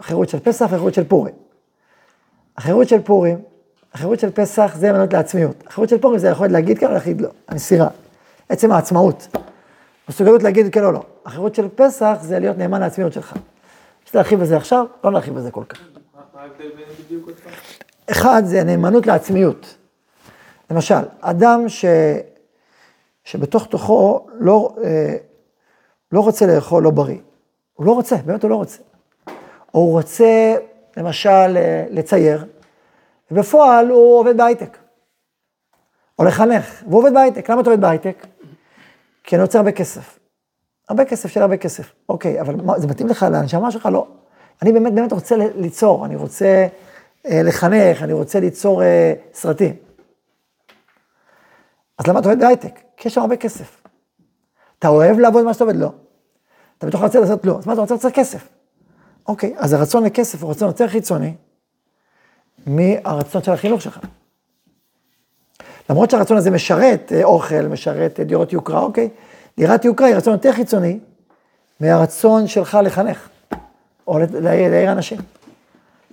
חירות 0.00 0.28
של 0.28 0.40
פסח 0.40 0.64
וחירות 0.66 0.94
של 0.94 1.04
פורים. 1.04 1.34
החירות 2.58 2.88
של 2.88 3.02
פורים, 3.02 3.38
החירות 3.94 4.20
של 4.20 4.30
פסח 4.30 4.72
זה 4.76 4.92
נאמנות 4.92 5.12
לעצמיות. 5.12 5.56
החירות 5.66 5.88
של 5.88 5.98
פורים 6.00 6.18
זה 6.18 6.28
יכולת 6.28 6.52
להגיד 6.52 6.78
כן 6.78 6.86
או 6.86 6.92
להגיד 6.92 7.20
לא, 7.20 7.28
המסירה. 7.48 7.88
עצם 8.48 8.72
העצמאות. 8.72 9.36
מסוגלות 10.08 10.42
להגיד 10.42 10.72
כן 10.74 10.84
או 10.84 10.92
לא. 10.92 11.02
החירות 11.26 11.54
של 11.54 11.68
פסח 11.74 12.16
זה 12.20 12.38
להיות 12.38 12.58
נאמן 12.58 12.80
לעצמיות 12.80 13.12
שלך. 13.12 13.34
יש 14.06 14.14
להרחיב 14.14 14.40
בזה 14.40 14.56
עכשיו, 14.56 14.86
לא 15.04 15.10
נרחיב 15.10 15.34
בזה 15.34 15.50
כל 15.50 15.64
כך. 15.64 15.78
ההבדל 16.42 16.70
בין 16.76 17.04
בדיוק 17.04 17.26
עוד 17.26 17.36
פעם? 17.36 17.52
אחד 18.10 18.42
זה 18.44 18.64
נאמנות 18.64 19.06
לעצמיות. 19.06 19.76
למשל, 20.70 20.94
אדם 21.20 21.68
ש... 21.68 21.84
שבתוך 23.24 23.66
תוכו 23.66 24.26
לא, 24.32 24.76
אה, 24.84 25.16
לא 26.12 26.20
רוצה 26.20 26.46
לאכול 26.46 26.82
לא 26.82 26.90
בריא. 26.90 27.18
הוא 27.74 27.86
לא 27.86 27.92
רוצה, 27.92 28.16
באמת 28.16 28.42
הוא 28.42 28.50
לא 28.50 28.56
רוצה. 28.56 28.82
או 29.74 29.80
הוא 29.80 29.92
רוצה, 29.92 30.54
למשל, 30.96 31.56
אה, 31.56 31.84
לצייר, 31.90 32.44
ובפועל 33.30 33.88
הוא 33.88 34.18
עובד 34.18 34.36
בהייטק. 34.36 34.78
או 36.18 36.24
לחנך, 36.24 36.82
והוא 36.88 36.98
עובד 36.98 37.14
בהייטק. 37.14 37.50
למה 37.50 37.60
אתה 37.60 37.70
עובד 37.70 37.82
בהייטק? 37.82 38.26
כי 39.24 39.36
אני 39.36 39.42
רוצה 39.42 39.58
הרבה 39.58 39.72
כסף. 39.72 40.18
הרבה 40.88 41.04
כסף 41.04 41.30
של 41.30 41.42
הרבה 41.42 41.56
כסף. 41.56 41.92
אוקיי, 42.08 42.40
אבל 42.40 42.54
מה, 42.54 42.78
זה 42.78 42.86
מתאים 42.86 43.08
לך 43.08 43.26
לנשמה 43.30 43.70
שלך? 43.70 43.88
לא. 43.92 44.06
אני 44.62 44.72
באמת 44.72 44.92
באמת 44.92 45.12
רוצה 45.12 45.36
ליצור, 45.36 46.06
אני 46.06 46.16
רוצה 46.16 46.66
אה, 47.26 47.42
לחנך, 47.42 48.02
אני 48.02 48.12
רוצה 48.12 48.40
ליצור 48.40 48.82
אה, 48.82 49.12
סרטים. 49.34 49.74
אז 51.98 52.06
למה 52.06 52.20
אתה 52.20 52.28
עובד 52.28 52.40
בהייטק? 52.40 52.78
כי 52.96 53.08
יש 53.08 53.14
שם 53.14 53.20
הרבה 53.20 53.36
כסף. 53.36 53.82
אתה 54.78 54.88
אוהב 54.88 55.18
לעבוד 55.18 55.42
במה 55.42 55.52
שאתה 55.52 55.64
עובד? 55.64 55.76
לא. 55.76 55.92
אתה 56.78 56.86
בתוך 56.86 57.02
רוצה 57.02 57.20
לעשות 57.20 57.44
לא. 57.44 57.58
אז 57.58 57.66
מה 57.66 57.72
אתה 57.72 57.80
רוצה? 57.80 57.94
רוצה 57.94 58.10
כסף. 58.10 58.48
אוקיי, 59.28 59.54
אז 59.56 59.72
הרצון 59.72 60.04
לכסף 60.04 60.42
הוא 60.42 60.50
רצון 60.50 60.68
יותר 60.68 60.88
חיצוני 60.88 61.34
מהרצון 62.66 63.42
של 63.42 63.52
החינוך 63.52 63.82
שלך. 63.82 64.00
למרות 65.90 66.10
שהרצון 66.10 66.36
הזה 66.36 66.50
משרת 66.50 67.12
אה, 67.12 67.24
אוכל, 67.24 67.62
משרת 67.62 68.20
אה, 68.20 68.24
דירות 68.24 68.52
יוקרה, 68.52 68.80
אוקיי, 68.80 69.08
דירת 69.58 69.84
יוקרה 69.84 70.06
היא 70.06 70.16
רצון 70.16 70.32
יותר 70.32 70.52
חיצוני 70.52 70.98
מהרצון 71.80 72.46
שלך 72.46 72.78
לחנך, 72.82 73.28
או 74.06 74.18
להעיר 74.40 74.92
אנשים. 74.92 75.18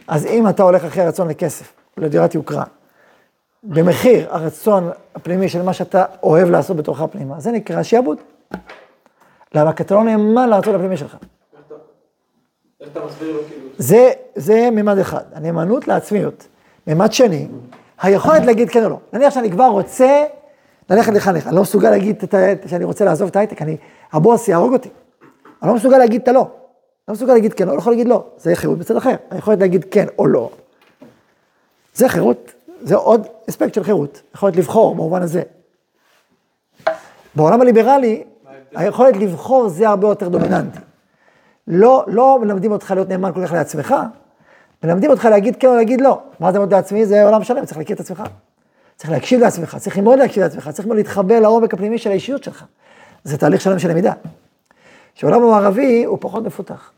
אז 0.07 0.25
אם 0.25 0.47
אתה 0.47 0.63
הולך 0.63 0.85
אחרי 0.85 1.05
רצון 1.05 1.27
לכסף, 1.27 1.73
לדירת 1.97 2.35
יוקרה, 2.35 2.63
במחיר 3.63 4.27
הרצון 4.35 4.89
הפנימי 5.15 5.49
של 5.49 5.61
מה 5.61 5.73
שאתה 5.73 6.05
אוהב 6.23 6.49
לעשות 6.49 6.77
בתורך 6.77 7.01
פנימה, 7.11 7.39
זה 7.39 7.51
נקרא 7.51 7.83
שיעבוד. 7.83 8.17
למה? 9.55 9.73
כי 9.73 9.83
אתה 9.83 9.95
לא 9.95 10.03
נאמן 10.03 10.49
לרצון 10.49 10.75
הפנימי 10.75 10.97
שלך. 10.97 11.17
כאילו? 13.47 13.69
זה, 13.77 14.11
זה 14.35 14.69
מימד 14.71 14.97
אחד, 14.97 15.23
הנאמנות 15.33 15.87
לעצמיות. 15.87 16.47
מימד 16.87 17.13
שני, 17.13 17.47
היכולת 18.01 18.45
להגיד 18.45 18.69
כן 18.69 18.83
או 18.83 18.89
לא. 18.89 18.99
נניח 19.13 19.33
שאני 19.33 19.51
כבר 19.51 19.67
רוצה 19.67 20.23
ללכת 20.89 21.13
לחנך, 21.13 21.47
אני 21.47 21.55
לא 21.55 21.61
מסוגל 21.61 21.89
להגיד 21.89 22.23
שאני 22.65 22.83
רוצה 22.83 23.05
לעזוב 23.05 23.27
את 23.27 23.35
ההייטק, 23.35 23.61
אני, 23.61 23.77
הבוס 24.11 24.47
יהרוג 24.47 24.73
אותי. 24.73 24.89
אני 25.61 25.69
לא 25.69 25.75
מסוגל 25.75 25.97
להגיד 25.97 26.21
את 26.21 26.27
הלא. 26.27 26.47
לא 27.09 27.13
מסוגל 27.13 27.33
להגיד 27.33 27.53
כן, 27.53 27.67
לא 27.67 27.73
יכול 27.73 27.93
להגיד 27.93 28.07
לא. 28.07 28.23
זה 28.37 28.55
חירות 28.55 28.77
בצד 28.77 28.95
אחר. 28.95 29.15
היכולת 29.31 29.59
להגיד 29.59 29.85
כן 29.91 30.05
או 30.19 30.27
לא. 30.27 30.49
זה 31.93 32.09
חירות, 32.09 32.51
זה 32.81 32.95
עוד 32.95 33.27
אספקט 33.49 33.73
של 33.73 33.83
חירות. 33.83 34.21
יכולת 34.35 34.55
לבחור 34.55 34.95
במובן 34.95 35.21
הזה. 35.21 35.41
בעולם 37.35 37.61
הליברלי, 37.61 38.23
היכולת 38.75 39.17
לבחור 39.17 39.69
זה 39.69 39.89
הרבה 39.89 40.07
יותר 40.07 40.29
דומיננטי. 40.29 40.79
לא, 41.67 42.05
לא 42.07 42.39
מלמדים 42.41 42.71
אותך 42.71 42.91
להיות 42.91 43.09
נאמן 43.09 43.31
כל 43.33 43.45
כך 43.45 43.53
לעצמך, 43.53 43.95
מלמדים 44.83 45.11
אותך 45.11 45.25
להגיד 45.25 45.55
כן 45.55 45.67
או 45.67 45.75
להגיד 45.75 46.01
לא. 46.01 46.21
מה 46.39 46.51
זה 46.51 46.59
מאוד 46.59 46.73
לעצמי? 46.73 47.05
זה 47.05 47.23
עולם 47.23 47.43
שלם, 47.43 47.65
צריך 47.65 47.77
להכיר 47.77 47.95
את 47.95 47.99
עצמך. 47.99 48.23
צריך 48.95 49.11
להקשיב 49.11 49.39
לעצמך, 49.39 49.77
צריך 49.79 49.97
ללמוד 49.97 50.19
להקשיב 50.19 50.43
לעצמך, 50.43 50.69
צריך 50.69 50.87
מאוד 50.87 50.97
להתחבר 50.97 51.39
לעומק 51.39 51.73
הפנימי 51.73 51.97
של 51.97 52.09
האישיות 52.09 52.43
שלך. 52.43 52.65
זה 53.23 53.37
תהליך 53.37 53.61
שלם 53.61 53.79
של 53.79 53.89
למידה. 53.89 54.13
שהעולם 55.15 55.43
המערבי 55.43 56.03
הוא 56.03 56.17
פחות 56.21 56.43
מפותח. 56.43 56.91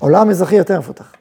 העולם 0.00 0.20
המזרחי 0.22 0.56
יותר 0.56 0.78
מפותח. 0.78 1.12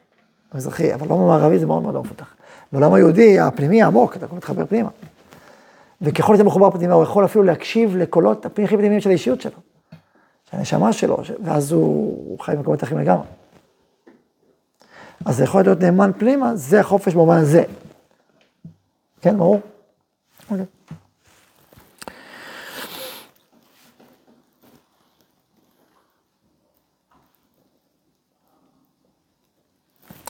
המזרחי, 0.51 0.94
אבל 0.94 1.08
העולם 1.10 1.24
המערבי 1.24 1.60
זה 1.60 1.65
מאוד 1.65 1.84
מאוד 1.84 1.94
לא 1.94 2.01
מפותח. 2.01 2.36
בעולם 2.72 2.94
היהודי, 2.94 3.39
הפנימי 3.39 3.84
העמוק, 3.84 4.15
אתה 4.15 4.27
כבר 4.27 4.38
מתחבר 4.38 4.65
פנימה. 4.65 4.89
וככל 6.01 6.36
שאתה 6.36 6.44
מחובר 6.44 6.72
פנימה, 6.72 6.94
הוא 6.94 7.03
יכול 7.03 7.25
אפילו 7.25 7.44
להקשיב 7.44 7.96
לקולות 7.96 8.46
הכי 8.46 8.67
פנימיים 8.67 9.01
של 9.01 9.10
האישיות 9.10 9.41
שלו. 9.41 9.60
של 10.51 10.58
הנשמה 10.58 10.94
שלו, 10.94 11.17
ואז 11.44 11.72
הוא, 11.72 11.84
הוא 12.29 12.39
חי 12.39 12.55
במקומות 12.55 12.84
אחרים 12.84 13.01
לגמרי. 13.01 13.25
אז 15.25 15.38
זה 15.38 15.44
יכול 15.44 15.62
להיות 15.62 15.79
נאמן 15.79 16.12
פנימה, 16.17 16.55
זה 16.55 16.79
החופש 16.79 17.13
במובן 17.13 17.38
הזה. 17.38 17.63
כן, 19.22 19.38
ברור? 19.38 19.60
אוקיי. 20.51 20.65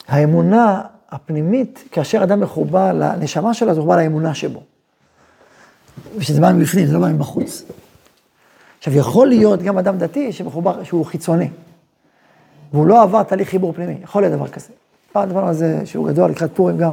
האמונה 0.08 0.82
הפנימית, 1.10 1.84
כאשר 1.90 2.22
אדם 2.22 2.40
מחובר 2.40 2.92
לנשמה 2.92 3.54
שלו, 3.54 3.74
זה 3.74 3.80
מחובר 3.80 3.96
לאמונה 3.96 4.34
שבו. 4.34 4.62
ושזה 6.16 6.40
בא 6.40 6.52
מבפנים, 6.52 6.86
זה 6.86 6.92
לא 6.94 7.00
בא 7.00 7.08
מבחוץ. 7.08 7.62
עכשיו, 8.78 8.94
יכול 8.94 9.28
להיות 9.28 9.62
גם 9.62 9.78
אדם 9.78 9.98
דתי 9.98 10.32
שמחובר, 10.32 10.84
שהוא 10.84 11.06
חיצוני, 11.06 11.48
והוא 12.72 12.86
לא 12.86 13.02
עבר 13.02 13.22
תהליך 13.22 13.48
חיבור 13.48 13.72
פנימי, 13.72 13.96
יכול 14.02 14.22
להיות 14.22 14.34
דבר 14.34 14.48
כזה. 14.48 14.68
פעם 15.12 15.28
דיברנו 15.28 15.48
על 15.48 15.54
זה 15.54 15.80
שיעור 15.84 16.08
גדול 16.08 16.30
לקראת 16.30 16.50
פורים 16.54 16.78
גם. 16.78 16.90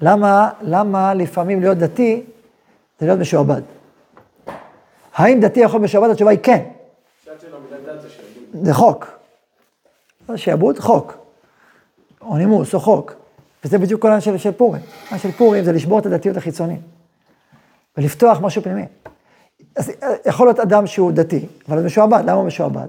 למה, 0.00 0.50
למה 0.62 1.14
לפעמים 1.14 1.60
להיות 1.60 1.78
דתי 1.78 2.22
זה 3.00 3.06
להיות 3.06 3.20
משועבד? 3.20 3.62
האם 5.14 5.40
דתי 5.40 5.60
יכול 5.60 5.80
להיות 5.80 5.90
משועבד? 5.90 6.10
התשובה 6.10 6.30
היא 6.30 6.38
כן. 6.42 6.62
זה 8.62 8.74
חוק. 8.74 9.06
זה 10.28 10.38
שעבוד, 10.38 10.78
חוק. 10.78 11.23
או 12.24 12.36
נימוס, 12.36 12.74
או 12.74 12.80
חוק. 12.80 13.14
וזה 13.64 13.78
בדיוק 13.78 14.02
כל 14.02 14.08
העניין 14.08 14.38
של, 14.38 14.52
פורים. 14.52 14.82
העניין 15.02 15.20
של 15.20 15.32
פורים 15.32 15.64
זה 15.64 15.72
לשבור 15.72 15.98
את 15.98 16.06
הדתיות 16.06 16.36
החיצונית. 16.36 16.80
ולפתוח 17.96 18.38
משהו 18.40 18.62
פנימי. 18.62 18.86
אז 19.76 19.90
אה, 20.02 20.08
יכול 20.26 20.46
להיות 20.46 20.60
אדם 20.60 20.86
שהוא 20.86 21.12
דתי, 21.12 21.46
אבל 21.68 21.78
הוא 21.78 21.86
משועבד. 21.86 22.22
למה 22.22 22.32
הוא 22.32 22.46
משועבד? 22.46 22.88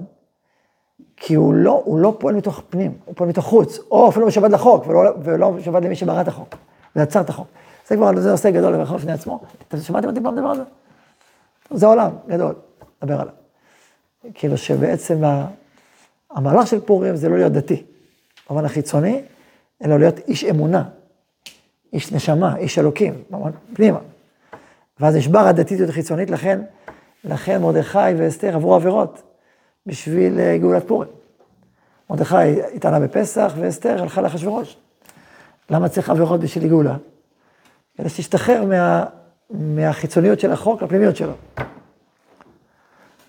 כי 1.16 1.34
הוא 1.34 1.54
לא, 1.54 1.82
הוא 1.84 1.98
לא 1.98 2.16
פועל 2.18 2.34
מתוך 2.34 2.62
פנים, 2.70 2.94
הוא 3.04 3.14
פועל 3.16 3.30
מתוך 3.30 3.44
חוץ. 3.44 3.78
או 3.90 4.08
אפילו 4.08 4.26
משועבד 4.26 4.50
לחוק, 4.50 4.86
ולא, 4.86 5.10
ולא 5.22 5.52
משועבד 5.52 5.84
למי 5.84 5.96
שברא 5.96 6.20
את 6.20 6.28
החוק, 6.28 6.54
ויצר 6.96 7.20
את 7.20 7.28
החוק. 7.28 7.46
זה 7.88 7.96
כבר, 7.96 8.20
זה 8.20 8.30
נושא 8.30 8.50
גדול 8.50 8.72
לברך 8.72 8.92
בפני 8.92 9.12
עצמו. 9.12 9.40
אתם 9.68 9.78
שמעתם 9.78 10.08
אותי 10.08 10.20
פעם 10.20 10.34
לדבר 10.36 10.48
על 10.48 10.56
זה? 10.56 10.62
זה 11.70 11.86
עולם 11.86 12.10
גדול, 12.28 12.54
לדבר 13.02 13.20
עליו. 13.20 13.34
כאילו 14.34 14.56
שבעצם 14.56 15.22
המהלך 16.30 16.66
של 16.66 16.80
פורים 16.80 17.16
זה 17.16 17.28
לא 17.28 17.36
להיות 17.36 17.52
דתי, 17.52 17.82
במובן 18.48 18.64
החיצוני, 18.64 19.22
אלא 19.84 19.98
להיות 19.98 20.18
איש 20.18 20.44
אמונה, 20.44 20.84
איש 21.92 22.12
נשמה, 22.12 22.56
איש 22.56 22.78
אלוקים, 22.78 23.22
במובן 23.30 23.50
פנימה. 23.74 23.98
ואז 25.00 25.16
נשבר 25.16 25.38
הדתיות 25.38 25.88
החיצונית, 25.88 26.30
לכן, 26.30 26.60
לכן 27.24 27.62
מרדכי 27.62 27.98
ואסתר 28.16 28.54
עברו 28.54 28.74
עבירות 28.74 29.22
בשביל 29.86 30.40
אה, 30.40 30.58
גאולת 30.58 30.88
פורים. 30.88 31.08
מרדכי 32.10 32.62
התענה 32.74 33.00
בפסח 33.00 33.52
ואסתר 33.56 34.02
הלכה 34.02 34.20
לאחשוורוש. 34.20 34.76
למה 35.70 35.88
צריך 35.88 36.10
עבירות 36.10 36.40
בשביל 36.40 36.68
גאולה? 36.68 36.96
כדי 37.96 38.08
שתשתחרר 38.08 38.64
מה, 38.64 39.04
מהחיצוניות 39.50 40.40
של 40.40 40.52
החוק 40.52 40.82
לפנימיות 40.82 41.16
שלו. 41.16 41.32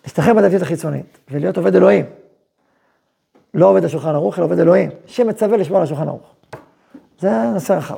להשתחרר 0.03 0.33
מהדתיות 0.33 0.61
החיצונית 0.61 1.17
ולהיות 1.31 1.57
עובד 1.57 1.75
אלוהים. 1.75 2.05
לא 3.57 3.65
עובד 3.65 3.85
השולחן 3.85 4.09
ערוך, 4.09 4.37
אלא 4.37 4.45
עובד 4.45 4.59
אלוהים, 4.59 4.89
שמצווה 5.05 5.57
לשמור 5.57 5.77
על 5.77 5.83
השולחן 5.83 6.07
ערוך. 6.07 6.35
זה 7.19 7.31
נושא 7.53 7.73
רחב. 7.73 7.97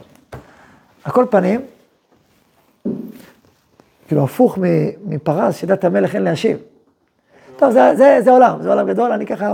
על 1.04 1.12
כל 1.12 1.26
פנים, 1.30 1.62
כאילו 4.08 4.24
הפוך 4.24 4.58
מפרס, 5.06 5.56
שדת 5.56 5.84
המלך 5.84 6.16
אין 6.16 6.24
להשיב. 6.24 6.58
טוב, 7.58 7.72
זה, 7.72 7.92
זה, 7.96 8.18
זה 8.24 8.32
עולם, 8.32 8.62
זה 8.62 8.70
עולם 8.70 8.88
גדול, 8.88 9.12
אני 9.12 9.26
ככה 9.26 9.50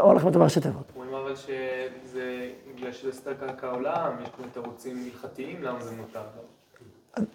הולך 0.00 0.26
לדבר 0.26 0.44
ראשי 0.44 0.60
תיבות. 0.60 0.92
אומרים 0.96 1.14
אבל 1.14 1.34
שזה 1.36 2.48
בגלל 2.76 2.92
שזה 2.92 3.12
סתם 3.12 3.30
קרקע 3.40 3.66
העולם, 3.66 4.10
יש 4.22 4.28
פה 4.28 4.42
תירוצים 4.52 5.04
הלכתיים, 5.04 5.62
למה 5.62 5.80
זה 5.80 5.90
מותר? 5.96 6.20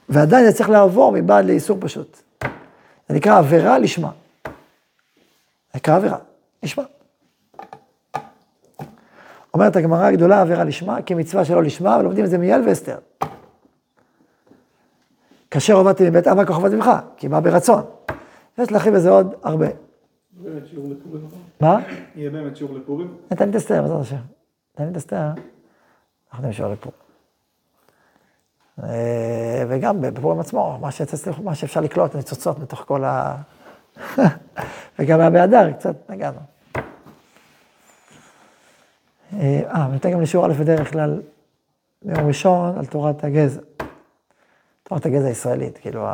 ועדיין 0.10 0.46
זה 0.46 0.54
צריך 0.54 0.70
לעבור 0.70 1.12
מבעד 1.12 1.46
לאיסור 1.46 1.78
פשוט. 1.80 2.18
זה 3.10 3.16
נקרא 3.16 3.38
עבירה 3.38 3.80
לשמה. 3.80 4.12
זה 4.46 4.52
נקרא 5.76 5.96
עבירה, 5.96 6.18
לשמה. 6.64 6.84
אומרת 9.56 9.76
הגמרא 9.76 10.06
הגדולה, 10.06 10.42
עבירה 10.42 10.64
לשמה, 10.64 11.02
כמצווה 11.02 11.46
שלא 11.46 11.64
לשמה, 11.64 11.98
ולומדים 12.00 12.26
את 12.26 12.30
זה 12.30 12.38
מיעל 12.38 12.68
ואסתר. 12.68 12.98
כאשר 15.52 15.78
עבדתי 15.78 16.10
מבית 16.10 16.28
אבא, 16.28 16.42
עבדתי 16.42 16.76
ממך, 16.76 16.90
כי 17.18 17.30
בא 17.30 17.40
ברצון. 17.40 17.84
יש 18.58 18.72
להרחיב 18.72 18.94
בזה 18.94 19.10
עוד 19.10 19.34
הרבה. 19.44 19.68
באמת 20.32 20.68
שיעור 20.68 20.90
לפורים. 20.90 21.28
מה? 21.62 21.80
יהיה 22.16 22.30
באמת 22.30 22.58
שיעור 22.58 22.74
לפורים. 22.76 23.14
נתן 23.32 23.46
לי 23.46 23.52
את 23.52 23.56
אסתר, 23.56 23.82
בעזרת 23.82 24.02
השם. 24.02 24.16
נתן 24.74 24.84
לי 24.84 24.92
את 24.92 24.98
אסתר, 24.98 25.28
אנחנו 26.32 26.48
נמשור 26.48 26.68
לפה. 26.68 26.90
אה, 28.84 29.64
וגם 29.68 30.02
בפורים 30.02 30.40
עצמו, 30.40 30.80
מה, 31.44 31.56
שאפשר 31.56 31.82
לקלוט, 31.82 32.16
ניצוצות 32.16 32.60
בתוך 32.60 32.84
כל 32.88 33.04
ה... 33.04 33.36
וגם 35.00 35.20
היה 35.20 35.30
באדר, 35.30 35.72
קצת 35.72 36.10
נגענו. 36.10 36.55
אה, 39.40 39.88
ניתן 39.88 40.12
גם 40.12 40.22
לשיעור 40.22 40.46
א' 40.46 40.54
בדרך 40.54 40.92
כלל, 40.92 41.22
ביום 42.02 42.28
ראשון, 42.28 42.78
על 42.78 42.86
תורת 42.86 43.24
הגזע. 43.24 43.62
תורת 44.84 45.06
הגזע 45.06 45.28
הישראלית, 45.28 45.78
כאילו, 45.78 46.08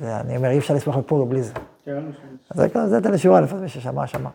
זה, 0.00 0.20
אני 0.20 0.36
אומר, 0.36 0.50
אי 0.50 0.58
אפשר 0.58 0.74
לסמוך 0.74 0.96
על 0.96 1.02
פורים 1.02 1.28
בלי 1.28 1.42
זה. 1.42 1.52
כן. 1.84 2.02
אז 2.50 2.90
זה, 2.90 2.96
ניתן 2.96 3.12
לשיעור 3.12 3.38
א', 3.38 3.42
אז 3.42 3.62
מי 3.62 3.68
ששמע, 3.68 4.06
שמע. 4.06 4.30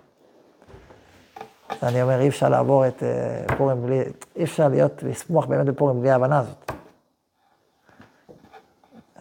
אני 1.83 2.01
אומר, 2.01 2.19
אי 2.19 2.27
אפשר 2.27 2.49
לעבור 2.49 2.87
את 2.87 3.03
אה, 3.03 3.57
פורים 3.57 3.81
בלי, 3.85 4.03
אי 4.35 4.43
אפשר 4.43 4.67
להיות, 4.67 5.03
לשמוח 5.03 5.45
באמת 5.45 5.65
בפורים 5.65 6.01
בלי 6.01 6.09
ההבנה 6.09 6.39
הזאת. 6.39 6.71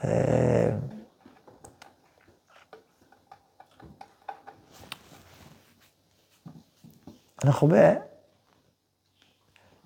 אה, 0.05 0.71
אנחנו 7.45 7.69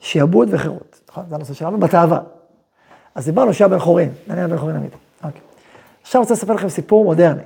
בשעבוד 0.09 0.49
וחירות, 0.53 1.01
נכון? 1.11 1.25
זה 1.29 1.35
הנושא 1.35 1.55
שלנו, 1.55 1.79
בתאווה. 1.79 2.21
אז 3.14 3.25
דיברנו 3.25 3.55
שהיה 3.55 3.68
בן 3.68 3.79
חורין, 3.79 4.11
דניאל 4.29 4.47
בן 4.47 4.57
חורין 4.57 4.77
אמיתי. 4.77 4.97
אוקיי. 5.25 5.40
עכשיו 6.03 6.21
רוצה 6.21 6.35
לספר 6.35 6.55
לכם 6.55 6.68
סיפור 6.68 7.05
מודרני. 7.05 7.42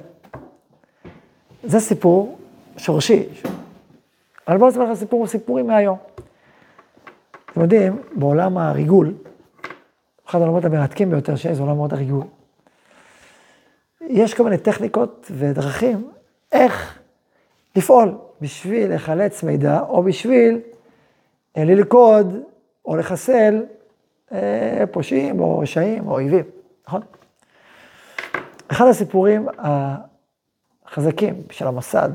זה 1.64 1.80
סיפור 1.80 2.38
שורשי, 2.76 3.24
אבל 4.48 4.56
בואו 4.56 4.70
נספר 4.70 4.84
לכם 4.84 4.94
סיפור, 4.94 5.26
סיפורים 5.26 5.66
מהיום. 5.66 5.96
אתם 7.52 7.60
יודעים, 7.60 8.02
בעולם 8.14 8.58
הריגול, 8.58 9.14
אחד 10.28 10.38
העולמות 10.38 10.64
המרתקים 10.64 11.10
ביותר 11.10 11.36
שיש, 11.36 11.56
זה 11.56 11.62
עולם 11.62 11.80
הריגול. 11.80 12.24
יש 14.00 14.34
כל 14.34 14.44
מיני 14.44 14.58
טכניקות 14.58 15.30
ודרכים 15.30 16.10
איך 16.52 16.98
לפעול 17.76 18.14
בשביל 18.40 18.94
לחלץ 18.94 19.42
מידע, 19.42 19.80
או 19.80 20.02
בשביל 20.02 20.60
אה, 21.56 21.64
ללכוד 21.64 22.42
או 22.84 22.96
לחסל 22.96 23.64
אה, 24.32 24.84
פושעים 24.90 25.40
או 25.40 25.58
רשעים 25.58 26.08
או 26.08 26.12
אויבים. 26.12 26.44
נכון? 26.86 27.02
אחד 28.68 28.86
הסיפורים 28.86 29.48
החזקים 29.58 31.42
של 31.50 31.66
המסד, 31.66 32.08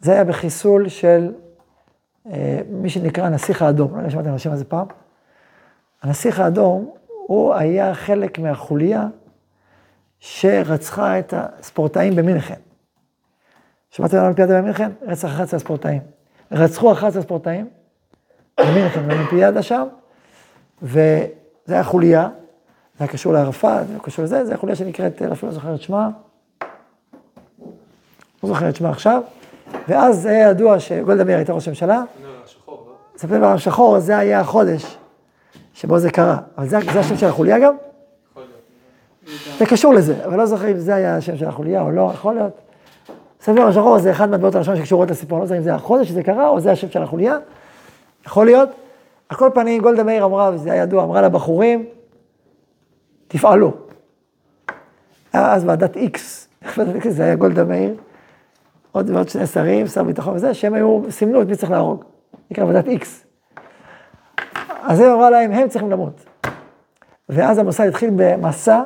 זה 0.00 0.12
היה 0.12 0.24
בחיסול 0.24 0.88
של 0.88 1.32
אה, 2.26 2.60
מי 2.68 2.90
שנקרא 2.90 3.24
הנסיך 3.24 3.62
האדום. 3.62 3.92
לא 3.92 3.98
יודע 3.98 4.10
שמעתם 4.10 4.28
על 4.28 4.34
השם 4.34 4.52
הזה 4.52 4.64
פעם. 4.64 4.86
הנסיך 6.02 6.40
האדום, 6.40 6.94
הוא 7.26 7.54
היה 7.54 7.94
חלק 7.94 8.38
מהחוליה 8.38 9.06
שרצחה 10.20 11.18
את 11.18 11.34
הספורטאים 11.36 12.16
במינכן. 12.16 12.60
שמעתם 13.90 14.14
על 14.14 14.20
האולימפיאדה 14.20 14.62
במינכן? 14.62 14.90
רצח 15.02 15.28
11 15.28 15.60
ספורטאים. 15.60 16.00
רצחו 16.52 16.92
11 16.92 17.22
ספורטאים 17.22 17.68
במינכן, 18.60 19.08
באולימפיאדה 19.08 19.62
שם, 19.62 19.86
וזה 20.82 21.28
היה 21.68 21.84
חוליה, 21.84 22.28
זה 22.98 23.04
היה 23.04 23.08
קשור 23.08 23.32
לערפאת, 23.32 23.86
זה 23.86 23.92
היה 23.92 24.02
קשור 24.02 24.24
לזה, 24.24 24.44
זה 24.44 24.50
היה 24.50 24.58
חוליה 24.58 24.76
שנקראת, 24.76 25.22
אפילו 25.22 25.48
לא 25.48 25.54
זוכר 25.54 25.74
את 25.74 25.82
שמה, 25.82 26.08
לא 28.42 28.48
זוכר 28.48 28.68
את 28.68 28.76
שמה 28.76 28.90
עכשיו, 28.90 29.22
ואז 29.88 30.26
היה 30.26 30.50
ידוע 30.50 30.80
שגולדה 30.80 31.24
מאיר 31.24 31.36
הייתה 31.36 31.52
ראש 31.52 31.68
הממשלה, 31.68 32.02
לא, 32.22 32.28
השחור, 32.44 32.84
לא? 32.88 33.18
ספטמבר 33.18 33.46
השחור, 33.46 34.00
זה 34.00 34.18
היה 34.18 34.40
החודש 34.40 34.96
שבו 35.74 35.98
זה 35.98 36.10
קרה. 36.10 36.38
אבל 36.58 36.68
זה, 36.68 36.78
זה 36.92 37.00
השם 37.00 37.16
של 37.16 37.26
החוליה 37.26 37.58
גם? 37.58 37.74
זה 39.58 39.66
קשור 39.66 39.94
לזה, 39.94 40.24
אבל 40.24 40.36
לא 40.36 40.46
זוכר 40.46 40.70
אם 40.70 40.78
זה 40.78 40.94
היה 40.94 41.16
השם 41.16 41.36
של 41.36 41.48
החוליה 41.48 41.82
או 41.82 41.90
לא, 41.90 42.10
יכול 42.14 42.34
להיות. 42.34 42.60
ספטמבר 43.40 43.62
השחור 43.62 43.98
זה 43.98 44.10
אחד 44.10 44.30
מהדמות 44.30 44.54
הראשונות 44.54 44.78
שקשורות 44.78 45.10
לסיפור, 45.10 45.38
לא 45.38 45.46
זוכר 45.46 45.58
אם 45.58 45.62
זה 45.62 45.74
החודש 45.74 46.08
שזה 46.08 46.22
קרה 46.22 46.48
או 46.48 46.60
זה 46.60 46.72
השם 46.72 46.90
של 46.90 47.02
החוליה, 47.02 47.38
יכול 48.26 48.46
להיות. 48.46 48.68
על 49.28 49.36
כל 49.36 49.50
פנים, 49.54 49.82
גולדה 49.82 50.02
מאיר 50.02 50.24
אמרה, 50.24 50.50
וזה 50.54 50.72
היה 50.72 50.82
ידוע, 50.82 51.04
אמרה 51.04 51.22
לבחורים, 51.22 51.86
תפעלו. 53.28 53.72
היה 55.32 55.52
אז 55.52 55.64
ועדת 55.64 55.96
איקס, 55.96 56.48
ועדת 56.76 56.94
איקס 56.94 57.10
זה 57.12 57.24
היה 57.24 57.34
גולדה 57.34 57.64
מאיר, 57.64 57.94
עוד 58.92 59.10
ועוד 59.10 59.28
שני 59.28 59.46
שרים, 59.46 59.86
שר 59.86 60.02
ביטחון 60.02 60.34
וזה, 60.34 60.54
שהם 60.54 60.74
היו, 60.74 61.02
סימנו 61.10 61.42
את 61.42 61.46
מי 61.46 61.56
צריך 61.56 61.70
להרוג. 61.70 62.04
נקרא 62.50 62.64
ועדת 62.64 62.88
איקס. 62.88 63.24
אז 64.82 65.00
היא 65.00 65.08
אמרה 65.08 65.30
להם, 65.30 65.52
הם 65.52 65.68
צריכים 65.68 65.90
למות. 65.90 66.24
ואז 67.28 67.58
המוסד 67.58 67.86
התחיל 67.86 68.10
במסע, 68.16 68.82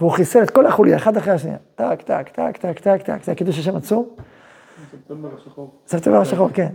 והוא 0.00 0.10
חיסל 0.10 0.42
את 0.42 0.50
כל 0.50 0.66
החוליה, 0.66 0.96
אחד 0.96 1.16
אחרי 1.16 1.32
השנייה. 1.32 1.56
טק, 1.74 2.02
טק, 2.02 2.28
טק, 2.28 2.56
טק, 2.56 2.78
טק, 2.78 3.02
טק, 3.02 3.24
זה 3.24 3.34
קידוש 3.34 3.58
השם 3.58 3.76
עצום. 3.76 4.08
ספטמבר 4.92 5.28
השחור. 5.36 5.70
ספטמבר 5.86 6.20
השחור, 6.20 6.48
כן. 6.54 6.68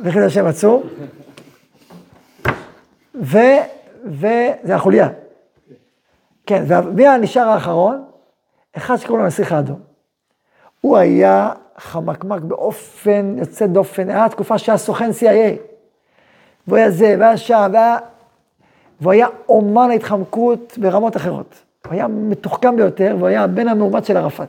וקידוש 0.00 0.26
השם 0.26 0.46
עצום. 0.46 0.82
ו... 3.22 3.38
וזה 4.04 4.74
החוליה. 4.74 5.08
כן, 6.46 6.64
ומי 6.66 7.06
הנשאר 7.06 7.48
האחרון? 7.48 8.04
אחד 8.76 8.96
שקוראים 8.96 9.18
לו 9.18 9.24
הנסיך 9.24 9.52
האדום. 9.52 9.80
הוא 10.80 10.96
היה 10.96 11.52
חמקמק 11.78 12.42
באופן 12.42 13.34
יוצא 13.38 13.66
דופן, 13.66 14.10
היה 14.10 14.28
תקופה 14.28 14.58
שהיה 14.58 14.78
סוכן 14.78 15.10
CIA. 15.10 15.58
והוא 16.66 16.76
היה 16.76 16.90
זה, 16.90 17.16
והיה 17.18 17.36
שם, 17.36 17.68
והיה... 17.72 17.96
והוא 19.00 19.12
היה 19.12 19.26
אומן 19.48 19.90
ההתחמקות 19.90 20.78
ברמות 20.78 21.16
אחרות. 21.16 21.54
הוא 21.86 21.92
היה 21.92 22.08
מתוחכם 22.08 22.76
ביותר, 22.76 23.14
והוא 23.18 23.28
היה 23.28 23.44
הבן 23.44 23.68
המאומץ 23.68 24.06
של 24.06 24.16
ערפאת. 24.16 24.48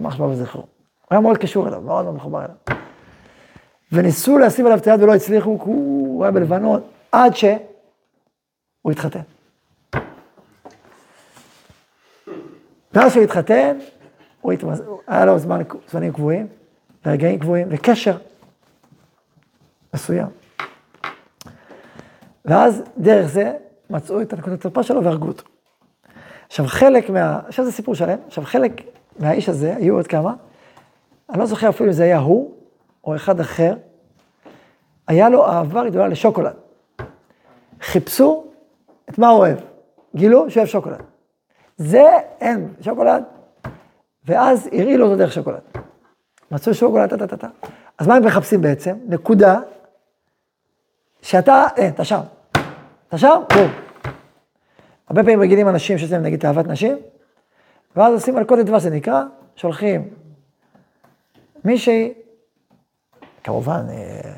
ממש 0.00 0.16
שמע 0.16 0.26
וזכרו. 0.26 0.62
הוא 0.62 0.68
היה 1.10 1.20
מאוד 1.20 1.38
קשור 1.38 1.68
אליו, 1.68 1.80
מאוד 1.80 2.04
מאוד 2.04 2.14
מחובר 2.14 2.38
אליו. 2.38 2.77
וניסו 3.92 4.38
להשים 4.38 4.66
עליו 4.66 4.78
את 4.78 4.86
היד 4.86 5.02
ולא 5.02 5.14
הצליחו, 5.14 5.58
כי 5.58 5.64
הוא 5.64 6.24
היה 6.24 6.32
בלבנון, 6.32 6.80
עד 7.12 7.36
שהוא 7.36 8.92
התחתן. 8.92 9.20
ואז 12.92 13.12
שהוא 13.12 13.24
התחתן, 13.24 13.78
הוא 14.40 14.52
התמז... 14.52 14.82
היה 15.06 15.24
לו 15.24 15.38
זמן, 15.38 15.62
זמנים 15.90 16.12
קבועים, 16.12 16.46
ורגעים 17.06 17.38
קבועים, 17.38 17.66
וקשר 17.70 18.16
מסוים. 19.94 20.26
ואז 22.44 22.82
דרך 22.98 23.26
זה 23.26 23.52
מצאו 23.90 24.22
את 24.22 24.32
הנקודת 24.32 24.58
התורפה 24.58 24.82
שלו 24.82 25.04
והרגו 25.04 25.26
אותו. 25.26 25.44
עכשיו 26.46 26.66
חלק 26.66 27.10
מה... 27.10 27.40
עכשיו 27.46 27.64
זה 27.64 27.72
סיפור 27.72 27.94
שלם, 27.94 28.18
עכשיו 28.26 28.44
חלק 28.44 28.82
מהאיש 29.18 29.48
הזה, 29.48 29.76
היו 29.76 29.94
עוד 29.94 30.06
כמה, 30.06 30.34
אני 31.30 31.38
לא 31.38 31.46
זוכר 31.46 31.68
אפילו 31.68 31.88
אם 31.88 31.92
זה 31.92 32.04
היה 32.04 32.18
הוא, 32.18 32.54
או 33.08 33.16
אחד 33.16 33.40
אחר, 33.40 33.74
היה 35.06 35.28
לו 35.28 35.46
אהבה 35.46 35.88
גדולה 35.88 36.08
לשוקולד. 36.08 36.54
חיפשו 37.80 38.44
את 39.10 39.18
מה 39.18 39.28
הוא 39.28 39.38
אוהב, 39.38 39.58
גילו 40.14 40.50
שהוא 40.50 40.60
אוהב 40.60 40.68
שוקולד. 40.68 41.02
זה 41.76 42.04
אין, 42.40 42.74
שוקולד, 42.80 43.24
ואז 44.24 44.68
הרעילו 44.72 45.04
אותו 45.04 45.16
דרך 45.16 45.32
שוקולד. 45.32 45.60
מצאו 46.50 46.74
שוקולד, 46.74 47.08
טה-טה-טה. 47.08 47.48
אז 47.98 48.06
מה 48.08 48.14
הם 48.14 48.24
מחפשים 48.24 48.60
בעצם? 48.60 48.96
נקודה 49.06 49.60
שאתה, 51.22 51.66
אין, 51.76 51.92
אתה 51.94 52.04
שם. 52.04 52.20
אתה 53.08 53.18
שם? 53.18 53.40
בום. 53.54 53.70
הרבה 55.08 55.22
פעמים 55.22 55.40
רגילים 55.40 55.68
אנשים 55.68 55.98
שיש 55.98 56.12
להם 56.12 56.22
נגיד 56.22 56.40
תאוות 56.40 56.66
נשים, 56.66 56.96
ואז 57.96 58.12
עושים 58.12 58.34
מלכודת 58.34 58.66
דבש, 58.66 58.82
זה 58.82 58.90
נקרא, 58.90 59.22
שולחים 59.56 60.08
מישהי, 61.64 62.14
כמובן, 63.48 63.86
אה, 63.90 64.32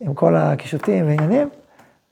עם 0.00 0.14
כל 0.14 0.36
הקישוטים 0.36 1.06
ועניינים, 1.06 1.48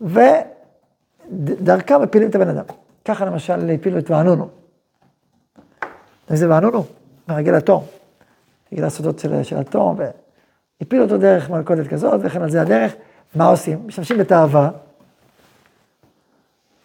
ודרכם 0.01 2.03
מפילים 2.03 2.31
את 2.31 2.35
הבן 2.35 2.49
אדם. 2.49 2.65
ככה 3.05 3.25
למשל 3.25 3.71
הפילו 3.71 3.99
את 3.99 4.11
וענונו. 4.11 4.49
אתה 6.25 6.37
זה 6.37 6.51
וענונו? 6.51 6.85
מרגל 7.29 7.55
התום. 7.55 7.85
בגלל 8.73 8.87
הסודות 8.87 9.19
של, 9.19 9.43
של 9.43 9.59
התום, 9.59 9.99
והפילו 10.81 11.05
אותו 11.05 11.19
דרך 11.19 11.51
מלכודת 11.51 11.87
כזאת, 11.87 12.21
וכן 12.25 12.43
על 12.43 12.51
זה 12.51 12.63
הדרך. 12.63 12.95
מה 13.35 13.45
עושים? 13.45 13.87
משתמשים 13.87 14.19
בתאווה, 14.19 14.71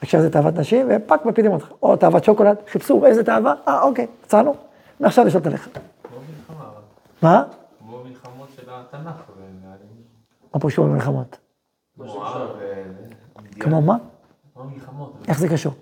עכשיו 0.01 0.21
זה 0.21 0.29
תאוות 0.29 0.55
נשים, 0.55 0.87
ופאק 0.89 1.25
מפילים 1.25 1.51
אותך. 1.51 1.71
או 1.83 1.95
תאוות 1.95 2.23
שוקולד, 2.23 2.57
חיפשו 2.71 3.05
איזה 3.05 3.23
תאווה, 3.23 3.53
אה 3.67 3.81
אוקיי, 3.81 4.07
מצאנו, 4.25 4.55
מעכשיו 4.99 5.25
לשלוט 5.25 5.47
עליך. 5.47 5.69
כמו 6.03 6.17
מלחמה, 7.21 7.43
אבל. 8.77 8.77
מה? 8.77 8.77
כמו 8.77 8.77
מלחמות 8.77 8.77
של 8.77 8.97
התנ"ך. 8.97 9.29
ו- 9.37 10.53
מה 10.53 10.59
פה 10.59 10.67
קשור 10.67 10.85
במלחמות? 10.87 11.37
ו... 12.59 13.59
כמו 13.59 13.81
מה? 13.81 13.97
איך 15.27 15.39
זה 15.39 15.49
קשור? 15.49 15.73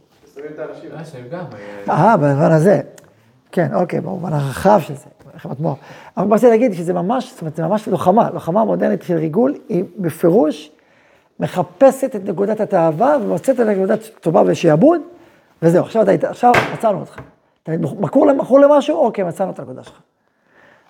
אה. 1.53 1.93
אה, 1.93 2.11
אה, 2.11 2.17
במובן 2.17 2.51
הזה. 2.51 2.81
כן, 3.51 3.73
אוקיי, 3.73 4.01
במובן 4.01 4.33
הרחב 4.33 4.79
של 4.79 4.93
זה, 4.93 5.05
מלחמת 5.33 5.59
מוח. 5.59 5.77
אבל 6.17 6.33
רציתי 6.33 6.49
להגיד 6.51 6.73
שזה 6.73 6.93
ממש, 6.93 7.31
זאת 7.31 7.41
אומרת, 7.41 7.55
זה 7.55 7.63
ממש 7.63 7.87
לוחמה, 7.87 8.29
לוחמה 8.29 8.65
מודרנית 8.65 9.03
של 9.03 9.15
ריגול, 9.15 9.55
היא 9.69 9.83
בפירוש 9.97 10.71
מחפשת 11.39 12.15
את 12.15 12.23
נקודת 12.25 12.59
התאווה 12.59 13.17
ומוצאת 13.21 13.59
את 13.59 13.65
נקודת 13.65 13.99
טובה 14.21 14.43
ושעבוד, 14.45 15.01
וזהו, 15.61 15.83
עכשיו 15.83 16.01
אתה 16.01 16.11
היית, 16.11 16.23
עכשיו 16.23 16.51
מצאנו 16.73 16.99
אותך. 16.99 17.19
אתה 17.63 17.71
מכור 18.37 18.59
למשהו, 18.59 18.97
אוקיי, 18.97 19.23
מצאנו 19.23 19.51
את 19.51 19.59
הנקודה 19.59 19.83
שלך. 19.83 20.01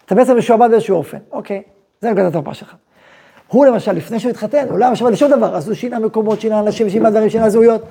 אתה 0.06 0.16
בעצם 0.16 0.38
משועבד 0.38 0.68
באיזשהו 0.70 0.98
אופן, 0.98 1.18
אוקיי, 1.32 1.64
זה 2.02 2.12
נקודת 2.12 2.28
התורפה 2.28 2.54
שלך. 2.54 2.76
הוא 3.48 3.66
למשל, 3.66 3.92
לפני 3.92 4.20
שהוא 4.20 4.30
התחתן, 4.30 4.68
הוא 4.70 4.80
לא 4.80 4.86
היה 4.86 4.94
משועבד 4.94 5.14
לשום 5.14 5.32
דבר, 5.32 5.56
אז 5.56 5.68
הוא 5.68 5.76
שינה 5.76 6.00
מקומות, 6.00 6.42
שינה 6.42 6.60
אנשים, 6.60 6.90
שינה 6.90 7.10
דברים, 7.10 7.30
שינה 7.30 7.50
זהויות. 7.50 7.82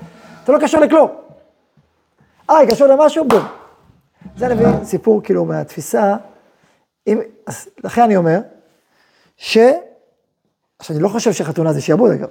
אתה 0.44 0.52
לא 0.52 0.58
קשור 0.58 0.80
לכלום. 0.80 1.10
אה, 2.50 2.56
קשור 2.68 2.86
למשהו, 2.86 3.28
בום. 3.28 3.42
זה 4.36 4.54
מבין 4.54 4.84
סיפור 4.84 5.22
כאילו 5.22 5.44
מהתפיסה, 5.44 6.16
אם, 7.06 7.20
אז 7.46 7.68
לכן 7.84 8.02
אני 8.02 8.16
אומר, 8.16 8.40
ש... 9.36 9.58
עכשיו, 10.78 10.96
אני 10.96 11.02
לא 11.02 11.08
חושב 11.08 11.32
שחתונה 11.32 11.72
זה 11.72 11.80
שיעבוד 11.80 12.10
אגב, 12.10 12.28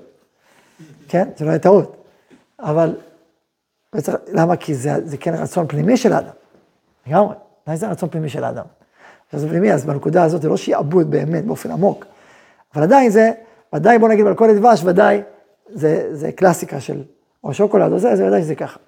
כן? 1.07 1.29
זה 1.37 1.45
לא 1.45 1.49
יהיה 1.49 1.59
טעות, 1.59 2.05
אבל 2.59 2.95
למה? 4.27 4.55
כי 4.55 4.75
זה, 4.75 4.91
זה 5.05 5.17
כן 5.17 5.33
רצון 5.33 5.67
פנימי 5.67 5.97
של 5.97 6.13
האדם, 6.13 6.33
לגמרי, 7.07 7.35
זה 7.73 7.87
רצון 7.87 8.09
פנימי 8.09 8.29
של 8.29 8.43
האדם. 8.43 8.65
זה 9.39 9.49
פנימי, 9.49 9.73
אז 9.73 9.85
בנקודה 9.85 10.23
הזאת 10.23 10.41
זה 10.41 10.49
לא 10.49 10.57
שיעבוד 10.57 11.11
באמת 11.11 11.45
באופן 11.45 11.71
עמוק, 11.71 12.05
אבל 12.75 12.83
עדיין 12.83 13.09
זה, 13.11 13.31
ודאי 13.75 13.99
בוא 13.99 14.09
נגיד 14.09 14.25
מלכודת 14.25 14.55
דבש, 14.55 14.83
ודאי 14.83 15.21
זה, 15.69 16.09
זה 16.11 16.31
קלאסיקה 16.31 16.79
של, 16.79 17.03
או 17.43 17.53
שוקולד 17.53 17.91
או 17.91 17.99
זה, 17.99 18.15
זה 18.15 18.27
ודאי 18.27 18.41
שזה 18.41 18.55
ככה. 18.55 18.79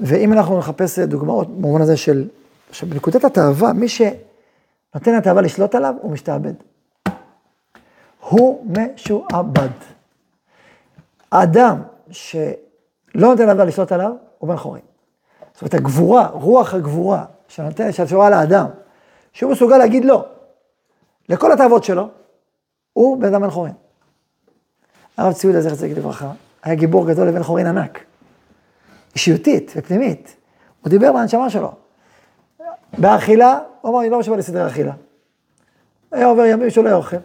ואם 0.00 0.32
אנחנו 0.32 0.58
נחפש 0.58 0.98
דוגמאות 0.98 1.60
במובן 1.60 1.82
הזה 1.82 1.96
של, 1.96 2.28
שבנקודת 2.72 3.24
התאווה, 3.24 3.72
מי 3.72 3.88
שנותן 3.88 5.16
לתאווה 5.16 5.42
לשלוט 5.42 5.74
עליו, 5.74 5.94
הוא 6.00 6.12
משתעבד. 6.12 6.54
הוא 8.20 8.66
משועבד. 8.66 9.68
האדם 11.32 11.82
שלא 12.10 12.40
נותן 13.14 13.42
לתאווה 13.42 13.64
לשלוט 13.64 13.92
עליו, 13.92 14.12
הוא 14.38 14.48
בן 14.48 14.56
חורין. 14.56 14.82
זאת 15.52 15.62
אומרת, 15.62 15.74
הגבורה, 15.74 16.26
רוח 16.26 16.74
הגבורה, 16.74 17.24
שנותן, 17.50 17.92
שקשורה 17.92 18.30
לאדם, 18.30 18.66
שהוא 19.32 19.52
מסוגל 19.52 19.78
להגיד 19.78 20.04
לא, 20.04 20.24
לכל 21.28 21.52
התאוות 21.52 21.84
שלו, 21.84 22.08
הוא 22.92 23.20
בן 23.20 23.34
אדם 23.34 23.42
בן 23.42 23.50
חורין. 23.50 23.72
הרב 25.16 25.32
ציודה, 25.32 25.60
זכר 25.60 25.74
צדיק 25.74 25.98
לברכה, 25.98 26.32
היה 26.62 26.74
גיבור 26.74 27.08
גדול 27.08 27.28
לבן 27.28 27.42
חורין 27.42 27.66
ענק. 27.66 28.04
אישיותית 29.14 29.72
ופנימית. 29.76 30.36
הוא 30.80 30.90
דיבר 30.90 31.12
מהנשמה 31.12 31.50
שלו. 31.50 31.72
באכילה, 32.98 33.58
הוא 33.80 33.90
אמר, 33.90 34.00
אני 34.00 34.10
לא 34.10 34.18
משמע 34.18 34.36
לסדר 34.36 34.66
אכילה. 34.66 34.92
היה 36.12 36.26
עובר 36.26 36.44
ימים 36.44 36.70
שהוא 36.70 36.84
לא 36.84 36.88
היה 36.88 36.96
אוכל. 36.96 37.16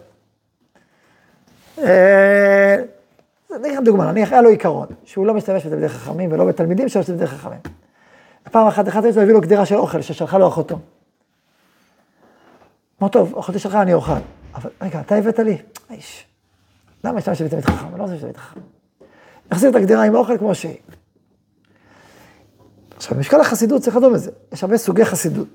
אני 1.78 1.86
אגיד 3.50 3.72
לכם 3.72 3.84
דוגמה, 3.84 4.12
נניח 4.12 4.32
היה 4.32 4.42
לו 4.42 4.48
עיקרון, 4.48 4.86
שהוא 5.04 5.26
לא 5.26 5.34
משתמש 5.34 5.66
בתלמידי 5.66 5.88
חכמים 5.88 6.32
ולא 6.32 6.44
בתלמידים 6.44 6.88
שלו 6.88 7.02
בתלמידי 7.02 7.26
חכמים. 7.26 7.60
פעם 8.50 8.66
אחת, 8.66 8.88
אחד 8.88 9.12
שלו 9.12 9.22
הביא 9.22 9.32
לו 9.32 9.40
גדירה 9.40 9.66
של 9.66 9.74
אוכל 9.74 10.00
ששלחה 10.02 10.38
לו 10.38 10.48
אחותו. 10.48 10.78
אמר, 13.02 13.08
טוב, 13.08 13.38
אחותי 13.38 13.58
שלך 13.58 13.74
אני 13.74 13.94
אוכל. 13.94 14.12
אבל 14.54 14.70
רגע, 14.82 15.00
אתה 15.00 15.14
הבאת 15.14 15.38
לי? 15.38 15.58
איש, 15.90 16.26
למה 17.04 17.18
השתמשת 17.18 17.44
בתלמיד 17.44 17.64
חכם? 17.64 17.86
אני 17.88 17.98
לא 17.98 18.02
רוצה 18.02 18.16
בתלמיד 18.16 18.36
חכם. 18.36 18.60
נחזיר 19.50 19.70
את 19.70 19.74
הגדירה 19.74 20.04
עם 20.04 20.14
האוכל 20.14 20.38
כמו 20.38 20.54
שהיא. 20.54 20.76
עכשיו, 22.96 23.16
במשקל 23.16 23.40
החסידות 23.40 23.82
צריך 23.82 23.96
לדון 23.96 24.12
בזה. 24.12 24.30
יש 24.52 24.64
הרבה 24.64 24.76
סוגי 24.76 25.04
חסידות. 25.04 25.48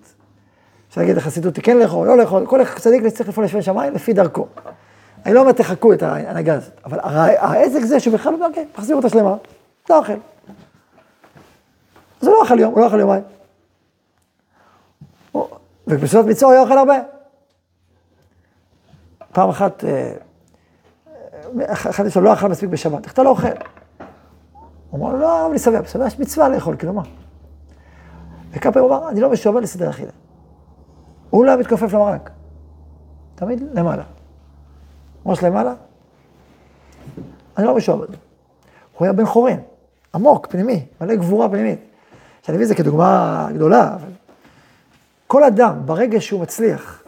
אפשר 0.89 1.01
להגיד 1.01 1.15
לחסידות, 1.15 1.59
כן 1.63 1.77
לאכול, 1.77 2.07
לא 2.07 2.17
לאכול, 2.17 2.45
כל 2.45 2.61
צדיק 2.75 3.07
צריך 3.07 3.29
לפעול 3.29 3.45
לשם 3.45 3.61
שמיים 3.61 3.93
לפי 3.93 4.13
דרכו. 4.13 4.47
אני 5.25 5.33
לא 5.33 5.39
אומר 5.39 5.51
תחכו 5.51 5.93
את 5.93 6.03
ההנהגה 6.03 6.53
הזאת, 6.53 6.73
אבל 6.85 6.99
העסק 7.37 7.79
זה 7.79 7.99
שהוא 7.99 8.13
בכלל, 8.13 8.43
אוקיי, 8.43 8.65
תחזיר 8.71 8.95
אותה 8.95 9.09
שלמה, 9.09 9.35
לא 9.89 9.97
אוכל. 9.97 10.13
אז 12.21 12.27
הוא 12.27 12.35
לא 12.35 12.43
אכל 12.43 12.59
יום, 12.59 12.73
הוא 12.73 12.79
לא 12.81 12.87
אכל 12.87 12.99
יומיים. 12.99 13.23
ובסביבות 15.87 16.25
מצווה 16.25 16.47
הוא 16.47 16.53
היה 16.53 16.61
אוכל 16.61 16.77
הרבה. 16.77 16.97
פעם 19.31 19.49
אחת, 19.49 19.83
אה, 19.83 20.13
אחד 21.67 22.09
שלו 22.09 22.21
לא 22.21 22.33
אכל 22.33 22.47
מספיק 22.47 22.69
בשבת, 22.69 23.05
איך 23.05 23.13
אתה 23.13 23.23
לא 23.23 23.29
אוכל? 23.29 23.47
הוא 24.89 24.99
אמר, 24.99 25.15
לא, 25.15 25.47
אני 25.49 25.59
שבע, 25.59 25.81
בסדר, 25.81 26.07
יש 26.07 26.19
מצווה 26.19 26.49
לאכול, 26.49 26.75
כאילו 26.77 26.93
מה? 26.93 27.01
וכמה 28.51 28.73
פעמים 28.73 28.89
הוא 28.89 28.97
אמר, 28.97 29.09
אני 29.09 29.21
לא 29.21 29.29
משועבד 29.29 29.61
לסדר 29.61 29.89
אכילה. 29.89 30.11
הוא 31.29 31.45
לא 31.45 31.57
מתכופף 31.57 31.93
למרק, 31.93 32.29
תמיד 33.35 33.63
למעלה. 33.73 34.03
ראש 35.25 35.43
למעלה, 35.43 35.73
אני 37.57 37.65
לא 37.65 37.75
משועבד. 37.75 38.07
הוא 38.97 39.05
היה 39.05 39.13
בן 39.13 39.25
חורין, 39.25 39.59
עמוק, 40.15 40.47
פנימי, 40.47 40.85
מלא 41.01 41.15
גבורה 41.15 41.49
פנימית. 41.49 41.79
שאני 42.45 42.57
מביא 42.57 42.63
את 42.63 42.69
זה 42.69 42.75
כדוגמה 42.75 43.47
גדולה, 43.53 43.93
אבל 43.95 44.09
כל 45.27 45.43
אדם, 45.43 45.81
ברגע 45.85 46.21
שהוא 46.21 46.41
מצליח, 46.41 47.03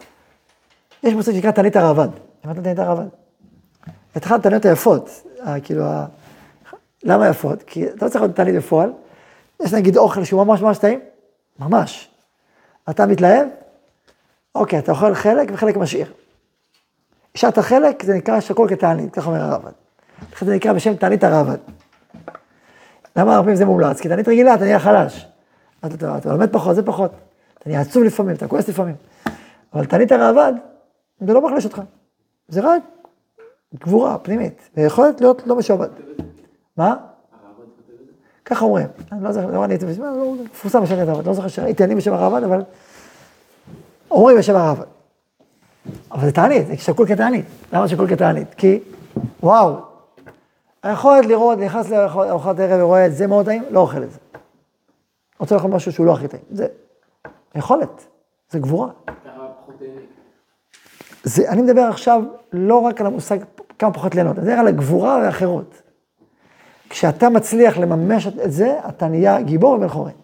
יש 1.02 1.14
מושג 1.14 1.32
שנקרא 1.32 1.50
תענית 1.50 1.76
הרעבד. 1.76 2.08
שמעת 2.42 2.58
תענית 2.58 2.78
הרעבד? 2.78 3.06
את 4.16 4.24
אחת 4.24 4.40
התעניות 4.40 4.64
היפות, 4.64 5.10
כאילו, 5.62 5.84
למה 7.02 7.28
יפות? 7.28 7.62
כי 7.62 7.88
אתה 7.88 8.04
לא 8.04 8.10
צריך 8.10 8.22
להיות 8.22 8.36
תענית 8.36 8.54
בפועל, 8.54 8.92
יש 9.62 9.72
נגיד 9.72 9.96
אוכל 9.96 10.24
שהוא 10.24 10.44
ממש 10.44 10.60
ממש 10.60 10.78
טעים, 10.78 11.00
ממש. 11.58 12.10
אתה 12.90 13.06
מתלהב, 13.06 13.46
אוקיי, 14.54 14.78
אתה 14.78 14.92
אוכל 14.92 15.14
חלק 15.14 15.48
וחלק 15.52 15.76
משאיר. 15.76 16.12
השארת 17.34 17.58
חלק, 17.58 18.02
זה 18.02 18.14
נקרא 18.14 18.40
שקול 18.40 18.68
כתענית, 18.68 19.14
כך 19.14 19.26
אומר 19.26 19.40
הרעבד. 19.40 19.72
זה 20.40 20.54
נקרא 20.54 20.72
בשם 20.72 20.96
תענית 20.96 21.24
הרעבד. 21.24 21.58
למה 23.16 23.32
הרבה 23.32 23.42
פעמים 23.42 23.56
זה 23.56 23.64
מומלץ? 23.64 24.00
כי 24.00 24.08
תענית 24.08 24.28
רגילה, 24.28 24.54
אתה 24.54 24.64
נהיה 24.64 24.78
חלש. 24.78 25.26
אתה, 25.86 25.94
אתה, 25.94 26.18
אתה 26.18 26.32
לומד 26.32 26.52
פחות, 26.52 26.76
זה 26.76 26.82
פחות. 26.82 27.10
אתה 27.58 27.68
נהיה 27.68 27.80
עצוב 27.80 28.02
לפעמים, 28.02 28.34
אתה 28.34 28.48
כועס 28.48 28.68
לפעמים. 28.68 28.94
אבל 29.74 29.84
תענית 29.84 30.12
הרעבד, 30.12 30.52
זה 31.20 31.32
לא 31.32 31.46
מחלש 31.46 31.64
אותך. 31.64 31.82
זה 32.48 32.60
רק 32.60 32.82
גבורה 33.74 34.18
פנימית, 34.18 34.70
ויכולת 34.76 35.20
להיות 35.20 35.46
לא 35.46 35.56
משועבד. 35.56 35.88
מה? 36.76 36.96
ככה 38.44 38.64
אומרים. 38.64 38.86
אני 39.12 39.24
לא 39.24 39.32
זוכר, 39.32 39.46
לא 39.46 39.60
ראיתי, 39.60 39.86
מפורסם 40.44 40.82
בשם 40.82 40.98
הרעבד, 40.98 41.26
לא 41.26 41.34
זוכר 41.34 41.48
שראיתי 41.48 41.84
אני 41.84 41.94
בשם 41.94 42.12
הרעבד, 42.12 42.42
אבל 42.42 42.62
אומרים 44.10 44.38
בשם 44.38 44.56
הרעבד. 44.56 44.84
אבל 46.12 46.24
זה 46.24 46.32
תענית, 46.32 46.66
זה 46.66 46.76
שקול 46.76 47.08
כתענית. 47.08 47.44
למה 47.72 47.88
שקול 47.88 48.08
כתענית? 48.08 48.54
כי, 48.54 48.80
וואו, 49.42 49.76
היכולת 50.84 51.26
לראות, 51.26 51.58
נכנס 51.58 51.90
לארוחת 51.90 52.58
ערב 52.58 52.80
ורואה 52.82 53.06
את 53.06 53.14
זה 53.14 53.26
מאוד 53.26 53.46
טעים, 53.46 53.64
לא 53.70 53.80
אוכל 53.80 54.02
את 54.02 54.10
זה. 54.10 54.18
רוצה 55.38 55.54
לאכול 55.54 55.70
משהו 55.70 55.92
שהוא 55.92 56.06
לא 56.06 56.12
הכי 56.12 56.28
טעים. 56.28 56.42
זה 56.50 56.66
יכולת, 57.54 58.06
זה 58.50 58.58
גבורה. 58.58 58.88
זה, 61.22 61.48
אני 61.48 61.62
מדבר 61.62 61.80
עכשיו 61.80 62.22
לא 62.52 62.78
רק 62.78 63.00
על 63.00 63.06
המושג 63.06 63.38
כמה 63.78 63.92
פחות 63.92 64.14
ליהנות, 64.14 64.38
אני 64.38 64.46
מדבר 64.46 64.58
על 64.58 64.66
הגבורה 64.66 65.18
והחירות. 65.22 65.82
כשאתה 66.88 67.28
מצליח 67.28 67.78
לממש 67.78 68.26
את 68.26 68.52
זה, 68.52 68.78
אתה 68.88 69.08
נהיה 69.08 69.40
גיבור 69.40 69.72
ובן 69.72 69.88
חורין. 69.88 70.14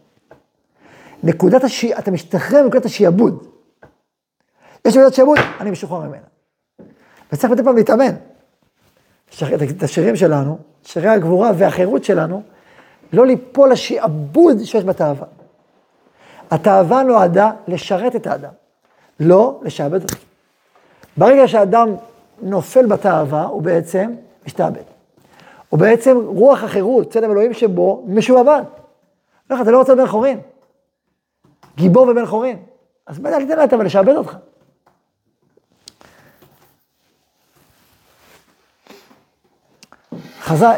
נקודת 1.22 1.64
השי... 1.64 1.94
אתה 1.98 2.10
משתחרר 2.10 2.62
מנקודת 2.62 2.84
השיעבוד. 2.84 3.46
יש 4.84 4.96
נקודת 4.96 5.14
שיעבוד, 5.14 5.38
אני 5.60 5.70
משוחרר 5.70 6.00
ממנה. 6.00 6.26
וצריך 7.32 7.52
מדי 7.52 7.62
פעם 7.62 7.76
להתאמן. 7.76 8.14
את 9.76 9.82
השירים 9.82 10.16
שלנו, 10.16 10.58
שירי 10.84 11.08
הגבורה 11.08 11.50
והחירות 11.56 12.04
שלנו, 12.04 12.42
לא 13.12 13.26
ליפול 13.26 13.72
לשיעבוד 13.72 14.64
שיש 14.64 14.84
בתאווה. 14.84 15.26
התאווה 16.50 17.02
נועדה 17.02 17.50
לשרת 17.68 18.16
את 18.16 18.26
האדם, 18.26 18.50
לא 19.20 19.60
לשעבד 19.62 20.02
אותו. 20.02 20.16
ברגע 21.16 21.48
שאדם 21.48 21.88
נופל 22.42 22.86
בתאווה, 22.86 23.44
הוא 23.44 23.62
בעצם 23.62 24.14
משתעבד. 24.46 24.82
הוא 25.68 25.80
בעצם 25.80 26.16
רוח 26.26 26.64
החירות, 26.64 27.12
צלם 27.12 27.30
אלוהים 27.30 27.52
שבו, 27.52 28.04
משועבד. 28.06 28.62
איך 29.50 29.60
אתה 29.60 29.70
לא 29.70 29.78
רוצה 29.78 29.94
בן 29.94 30.06
חורין. 30.06 30.40
גיבור 31.76 32.08
ובן 32.08 32.26
חורין. 32.26 32.56
אז 33.06 33.18
בטח 33.18 33.36
תיתן 33.38 33.56
לה 33.56 33.64
אבל 33.64 33.84
לשעבד 33.84 34.16
אותך. 34.16 34.36
חז"ל, 40.50 40.74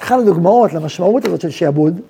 אחת 0.00 0.18
הדוגמאות 0.18 0.72
למשמעות 0.72 1.24
הזאת 1.24 1.40
של 1.40 1.50
שעבוד, 1.50 2.00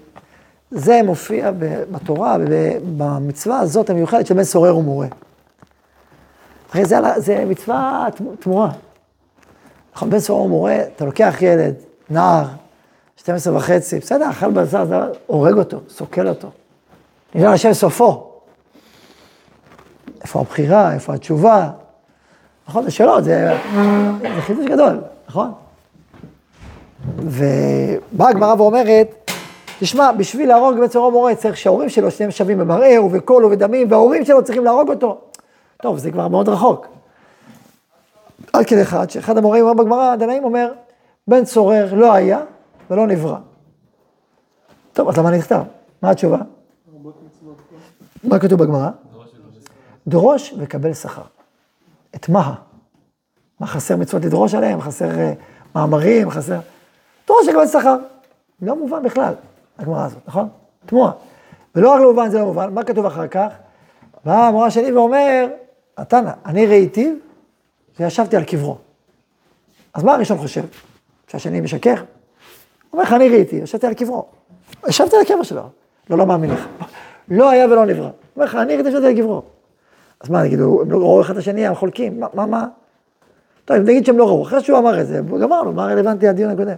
זה 0.71 1.01
מופיע 1.05 1.51
בתורה 1.91 2.37
ובמצווה 2.41 3.61
הזאת 3.61 3.91
המיוחדת 3.91 4.27
של 4.27 4.35
בן 4.35 4.45
סורר 4.45 4.77
ומורה. 4.77 5.07
הרי 6.73 6.85
זה, 6.85 6.97
זה 7.17 7.45
מצווה 7.45 8.07
תמורה. 8.41 8.71
נכון, 9.95 10.11
בן 10.11 10.19
סורר 10.19 10.43
ומורה, 10.43 10.77
אתה 10.97 11.05
לוקח 11.05 11.37
ילד, 11.41 11.75
נער, 12.11 12.45
12 13.17 13.57
וחצי, 13.57 13.99
בסדר, 13.99 14.31
אכל 14.31 14.51
בשר, 14.51 14.85
זה 14.85 14.97
הורג 15.27 15.59
אותו, 15.59 15.81
סוקל 15.89 16.29
אותו. 16.29 16.51
נראה 17.35 17.55
לשם 17.55 17.73
סופו. 17.73 18.31
איפה 20.21 20.41
הבחירה, 20.41 20.95
איפה 20.95 21.15
התשובה? 21.15 21.71
נכון, 22.69 22.85
זה 22.85 22.91
שאלות, 22.91 23.25
זה, 23.25 23.59
זה 24.21 24.41
חידוש 24.41 24.67
גדול, 24.67 25.01
נכון? 25.29 25.53
ובאה 27.17 28.29
הגמרא 28.29 28.55
ואומרת, 28.55 29.31
תשמע, 29.81 30.13
בשביל 30.13 30.49
להרוג 30.49 30.79
בצורה 30.81 31.09
ומורה 31.09 31.35
צריך 31.35 31.57
שההורים 31.57 31.89
שלו 31.89 32.11
שניהם 32.11 32.31
שווים 32.31 32.59
במראה 32.59 33.03
ובקול 33.03 33.45
ובדמים, 33.45 33.91
וההורים 33.91 34.25
שלו 34.25 34.45
צריכים 34.45 34.65
להרוג 34.65 34.91
אותו. 34.91 35.21
טוב, 35.83 35.99
זה 35.99 36.11
כבר 36.11 36.29
מאוד 36.29 36.49
רחוק. 36.49 36.87
עד 38.53 38.67
כדי 38.67 38.83
אחד, 38.83 39.11
שאחד 39.11 39.39
המורים 39.39 39.65
אומר 39.65 39.85
בגמרא, 39.85 40.17
דנאים 40.17 40.45
אומר, 40.45 40.73
בן 41.29 41.45
צורר 41.45 41.95
לא 41.95 42.13
היה 42.13 42.41
ולא 42.91 43.07
נברא. 43.07 43.39
טוב, 44.93 45.09
אז 45.09 45.19
למה 45.19 45.31
נכתב? 45.31 45.63
מה 46.03 46.11
התשובה? 46.11 46.39
מה 48.25 48.39
כתוב 48.39 48.63
בגמרא? 48.63 48.91
דרוש 50.07 50.55
וקבל 50.59 50.95
שכר. 50.95 51.23
את 52.15 52.29
מה? 52.29 52.55
מה 53.61 53.67
חסר 53.67 53.97
מצוות 53.97 54.25
לדרוש 54.25 54.55
עליהם? 54.55 54.81
חסר 54.81 55.11
uh, 55.11 55.75
מאמרים? 55.75 56.31
חסר... 56.31 56.59
דרוש 57.39 57.49
וקבל 57.49 57.67
שכר. 57.67 57.97
לא 58.63 58.77
מובן 58.77 59.03
בכלל, 59.03 59.35
הגמרא 59.79 60.05
הזאת, 60.05 60.19
נכון? 60.27 60.49
תמוה. 60.87 61.13
ולא 61.75 61.91
רק 61.91 62.01
לא 62.01 62.11
מובן, 62.11 62.31
זה 62.31 62.39
לא 62.39 62.45
מובן, 62.45 62.75
מה 62.75 62.85
כתוב 62.85 63.07
אחר 63.07 63.27
כך? 63.27 63.49
בא 64.25 64.47
המורה 64.47 64.71
שלי 64.71 64.93
ואומר, 64.93 65.47
התנא, 65.97 66.31
אני 66.47 66.67
ראיתי 66.67 67.15
וישבתי 68.01 68.37
על 68.37 68.45
קברו. 68.45 68.77
אז 69.95 70.05
מה 70.05 70.15
הראשון 70.15 70.39
חושב? 70.39 70.63
שהשני 71.27 71.61
משקר? 71.61 71.95
הוא 71.95 72.03
אומר 72.93 73.03
לך, 73.03 73.13
אני 73.13 73.29
ראיתי, 73.29 73.57
ישבתי 73.57 73.87
על 73.87 73.95
קברו. 73.95 74.25
ישבתי 74.89 75.17
על 75.17 75.23
הקבר 75.23 75.43
שלו. 75.43 75.63
לא, 76.11 76.19
לא 76.19 76.27
מאמין 76.27 76.51
לך. 76.51 76.67
לא 77.29 77.51
היה 77.51 77.67
ולא 77.67 77.87
נברא. 77.87 78.05
הוא 78.05 78.13
אומר 78.37 78.47
לך, 78.47 78.55
אני 78.55 78.75
ראיתי, 78.75 78.89
ישבתי 78.89 79.07
על 79.07 79.17
קברו. 79.17 79.43
אז 80.21 80.31
מה, 80.31 80.43
נגידו, 80.43 80.83
הם 80.83 80.91
לא 80.91 80.99
ראו 80.99 81.21
אחד 81.21 81.33
את 81.33 81.39
השני, 81.39 81.67
הם 81.67 81.75
חולקים, 81.75 82.21
מה, 82.35 82.47
מה? 82.47 82.67
טוב, 83.65 83.77
נגיד 83.77 84.07
שהם 84.07 84.19
לא 84.19 84.29
ראו, 84.29 84.43
אחרי 84.43 84.61
שהוא 84.61 84.79
אמר 84.79 85.01
את 85.01 85.07
זה, 85.07 85.21
גמרנו, 85.41 85.73
מה 85.73 85.85
רלוונטי 85.87 86.29
הדיון 86.29 86.51
הקודם? 86.51 86.77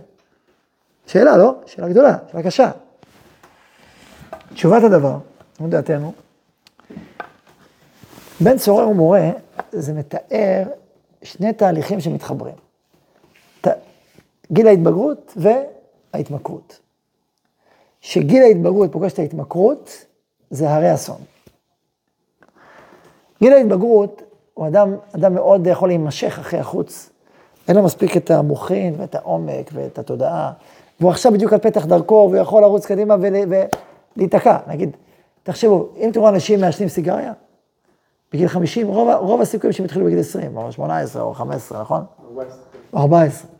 שאלה, 1.11 1.37
לא? 1.37 1.55
שאלה 1.67 1.89
גדולה, 1.89 2.17
שאלה 2.31 2.43
קשה. 2.43 2.71
תשובת 4.55 4.83
הדבר, 4.83 5.19
לדעתנו, 5.61 6.13
בן 8.41 8.59
צורר 8.59 8.89
ומורה, 8.89 9.31
זה 9.73 9.93
מתאר 9.93 10.63
שני 11.23 11.53
תהליכים 11.53 12.01
שמתחברים. 12.01 12.55
ת... 13.61 13.69
גיל 14.53 14.67
ההתבגרות 14.67 15.37
וההתמכרות. 15.37 16.81
שגיל 18.01 18.43
ההתבגרות 18.43 18.93
פוגש 18.93 19.13
את 19.13 19.19
ההתמכרות, 19.19 20.05
זה 20.51 20.71
הרי 20.71 20.95
אסון. 20.95 21.21
גיל 23.43 23.53
ההתבגרות 23.53 24.23
הוא 24.55 24.67
אדם, 24.67 24.97
אדם 25.15 25.35
מאוד 25.35 25.67
יכול 25.67 25.89
להימשך 25.89 26.39
אחרי 26.39 26.61
החוץ. 26.61 27.11
אין 27.69 27.77
לו 27.77 27.83
מספיק 27.83 28.17
את 28.17 28.31
המוחין 28.31 28.95
ואת 28.99 29.15
העומק 29.15 29.71
ואת 29.73 29.99
התודעה. 29.99 30.53
והוא 31.01 31.11
עכשיו 31.11 31.33
בדיוק 31.33 31.53
על 31.53 31.59
פתח 31.59 31.85
דרכו, 31.87 32.15
והוא 32.33 32.43
יכול 32.43 32.63
לרוץ 32.63 32.87
קדימה 32.87 33.15
ול- 33.21 33.53
ולהיתקע. 34.17 34.59
נגיד, 34.67 34.97
תחשבו, 35.43 35.89
אם 35.97 36.11
תראו 36.13 36.29
אנשים 36.29 36.61
מעשנים 36.61 36.89
סיגריה, 36.89 37.33
בגיל 38.33 38.49
50, 38.49 38.89
רוב, 38.89 39.09
רוב 39.11 39.41
הסיכויים 39.41 39.73
שהם 39.73 39.85
התחילו 39.85 40.05
בגיל 40.07 40.19
20, 40.21 40.57
או 40.57 40.73
18, 40.73 41.23
או 41.23 41.35
15, 41.35 41.81
נכון? 41.81 42.05
14. 42.29 42.59
או 42.93 42.99
14, 42.99 43.51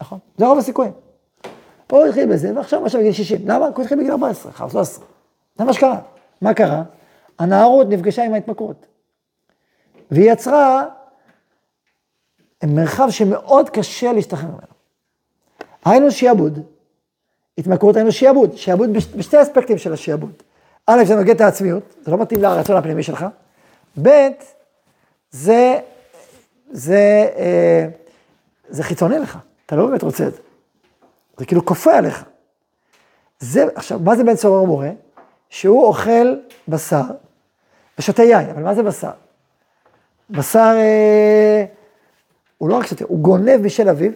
נכון? 0.00 0.18
זה 0.36 0.46
רוב 0.46 0.58
הסיכויים. 0.58 0.92
הוא 1.90 2.04
התחיל 2.06 2.32
בזה, 2.32 2.52
ועכשיו 2.56 2.84
עכשיו 2.84 3.00
בגיל 3.00 3.12
60. 3.12 3.40
למה? 3.48 3.66
כי 3.66 3.72
הוא 3.74 3.82
התחיל 3.82 3.98
בגיל 3.98 4.10
14, 4.10 4.52
13. 4.52 5.04
זה 5.58 5.64
מה 5.64 5.72
שקרה. 5.72 5.98
מה 6.40 6.54
קרה? 6.54 6.82
הנערות 7.38 7.86
נפגשה 7.88 8.24
עם 8.24 8.34
ההתמכרות. 8.34 8.86
והיא 10.10 10.32
יצרה 10.32 10.84
מרחב 12.64 13.10
שמאוד 13.10 13.70
קשה 13.70 14.12
להשתחרר 14.12 14.48
ממנו. 14.48 14.77
היינו 15.84 16.10
שיעבוד, 16.10 16.58
התמכרות 17.58 17.96
היינו 17.96 18.12
שיעבוד, 18.12 18.56
שיעבוד 18.56 18.92
בש, 18.92 19.06
בשתי 19.06 19.42
אספקטים 19.42 19.78
של 19.78 19.92
השיעבוד. 19.92 20.32
א', 20.86 21.04
זה 21.04 21.14
נוגד 21.14 21.34
את 21.34 21.40
העצמיות, 21.40 21.94
זה 22.02 22.10
לא 22.10 22.18
מתאים 22.18 22.42
לרצון 22.42 22.76
הפנימי 22.76 23.02
שלך. 23.02 23.26
ב', 24.02 24.28
זה, 25.30 25.78
זה, 26.70 27.28
אה, 27.36 27.86
זה 28.68 28.82
חיצוני 28.82 29.18
לך, 29.18 29.38
אתה 29.66 29.76
לא 29.76 29.86
באמת 29.86 30.02
רוצה 30.02 30.26
את 30.26 30.34
זה. 30.34 30.40
זה 31.36 31.46
כאילו 31.46 31.64
כופה 31.64 31.94
עליך. 31.94 32.24
זה, 33.40 33.66
עכשיו, 33.74 33.98
מה 33.98 34.16
זה 34.16 34.24
בן 34.24 34.36
צורר 34.36 34.64
מורה? 34.64 34.90
שהוא 35.50 35.84
אוכל 35.84 36.34
בשר 36.68 37.02
ושותה 37.98 38.22
יין, 38.22 38.50
אבל 38.50 38.62
מה 38.62 38.74
זה 38.74 38.82
בשר? 38.82 39.10
בשר, 40.30 40.74
אה, 40.76 41.64
הוא 42.58 42.68
לא 42.68 42.74
רק 42.74 42.86
שותה, 42.86 43.04
הוא 43.08 43.18
גונב 43.18 43.56
משל 43.56 43.88
אביו, 43.88 44.12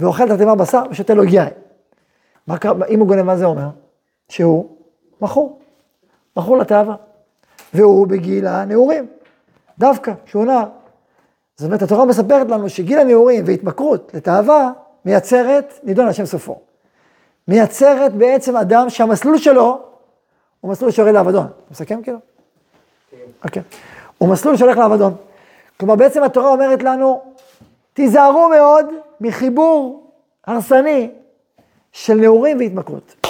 ואוכל 0.00 0.24
את 0.24 0.30
התיבה 0.30 0.54
בשר 0.54 0.82
ושותה 0.90 1.14
לו 1.14 1.24
יין. 1.24 1.48
מה 2.46 2.58
קרה, 2.58 2.86
אם 2.88 3.00
הוא 3.00 3.08
גונב, 3.08 3.22
מה 3.22 3.36
זה 3.36 3.44
אומר? 3.44 3.68
שהוא 4.28 4.76
מכור, 5.20 5.58
מכור 6.36 6.58
לתאווה. 6.58 6.94
והוא 7.74 8.06
בגיל 8.06 8.46
הנעורים, 8.46 9.06
דווקא, 9.78 10.12
שהוא 10.26 10.44
נער. 10.44 10.64
זאת 11.56 11.66
אומרת, 11.66 11.82
התורה 11.82 12.04
מספרת 12.04 12.50
לנו 12.50 12.68
שגיל 12.68 12.98
הנעורים 12.98 13.44
והתמכרות 13.46 14.10
לתאווה 14.14 14.70
מייצרת, 15.04 15.78
נידון 15.82 16.08
השם 16.08 16.26
סופו. 16.26 16.58
מייצרת 17.48 18.14
בעצם 18.14 18.56
אדם 18.56 18.90
שהמסלול 18.90 19.38
שלו 19.38 19.80
הוא 20.60 20.70
מסלול 20.70 20.90
שיורד 20.90 21.14
לאבדון. 21.14 21.46
מסכם 21.70 22.02
כאילו? 22.02 22.18
אוקיי. 23.44 23.62
הוא 24.18 24.28
מסלול 24.28 24.56
שהולך 24.56 24.78
לאבדון. 24.78 25.14
כלומר, 25.80 25.94
בעצם 25.94 26.22
התורה 26.22 26.50
אומרת 26.50 26.82
לנו, 26.82 27.22
תיזהרו 27.92 28.48
מאוד 28.48 28.86
מחיבור 29.20 30.10
הרסני 30.46 31.10
של 31.92 32.14
נעורים 32.14 32.58
והתמכרות. 32.58 33.26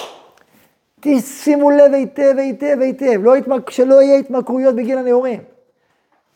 תשימו 1.00 1.70
לב 1.70 1.92
היטב, 1.92 2.34
היטב, 2.38 2.76
היטב, 2.80 3.20
לא 3.22 3.36
התמק... 3.36 3.70
שלא 3.70 4.02
יהיה 4.02 4.18
התמכרויות 4.18 4.74
בגיל 4.74 4.98
הנעורים. 4.98 5.40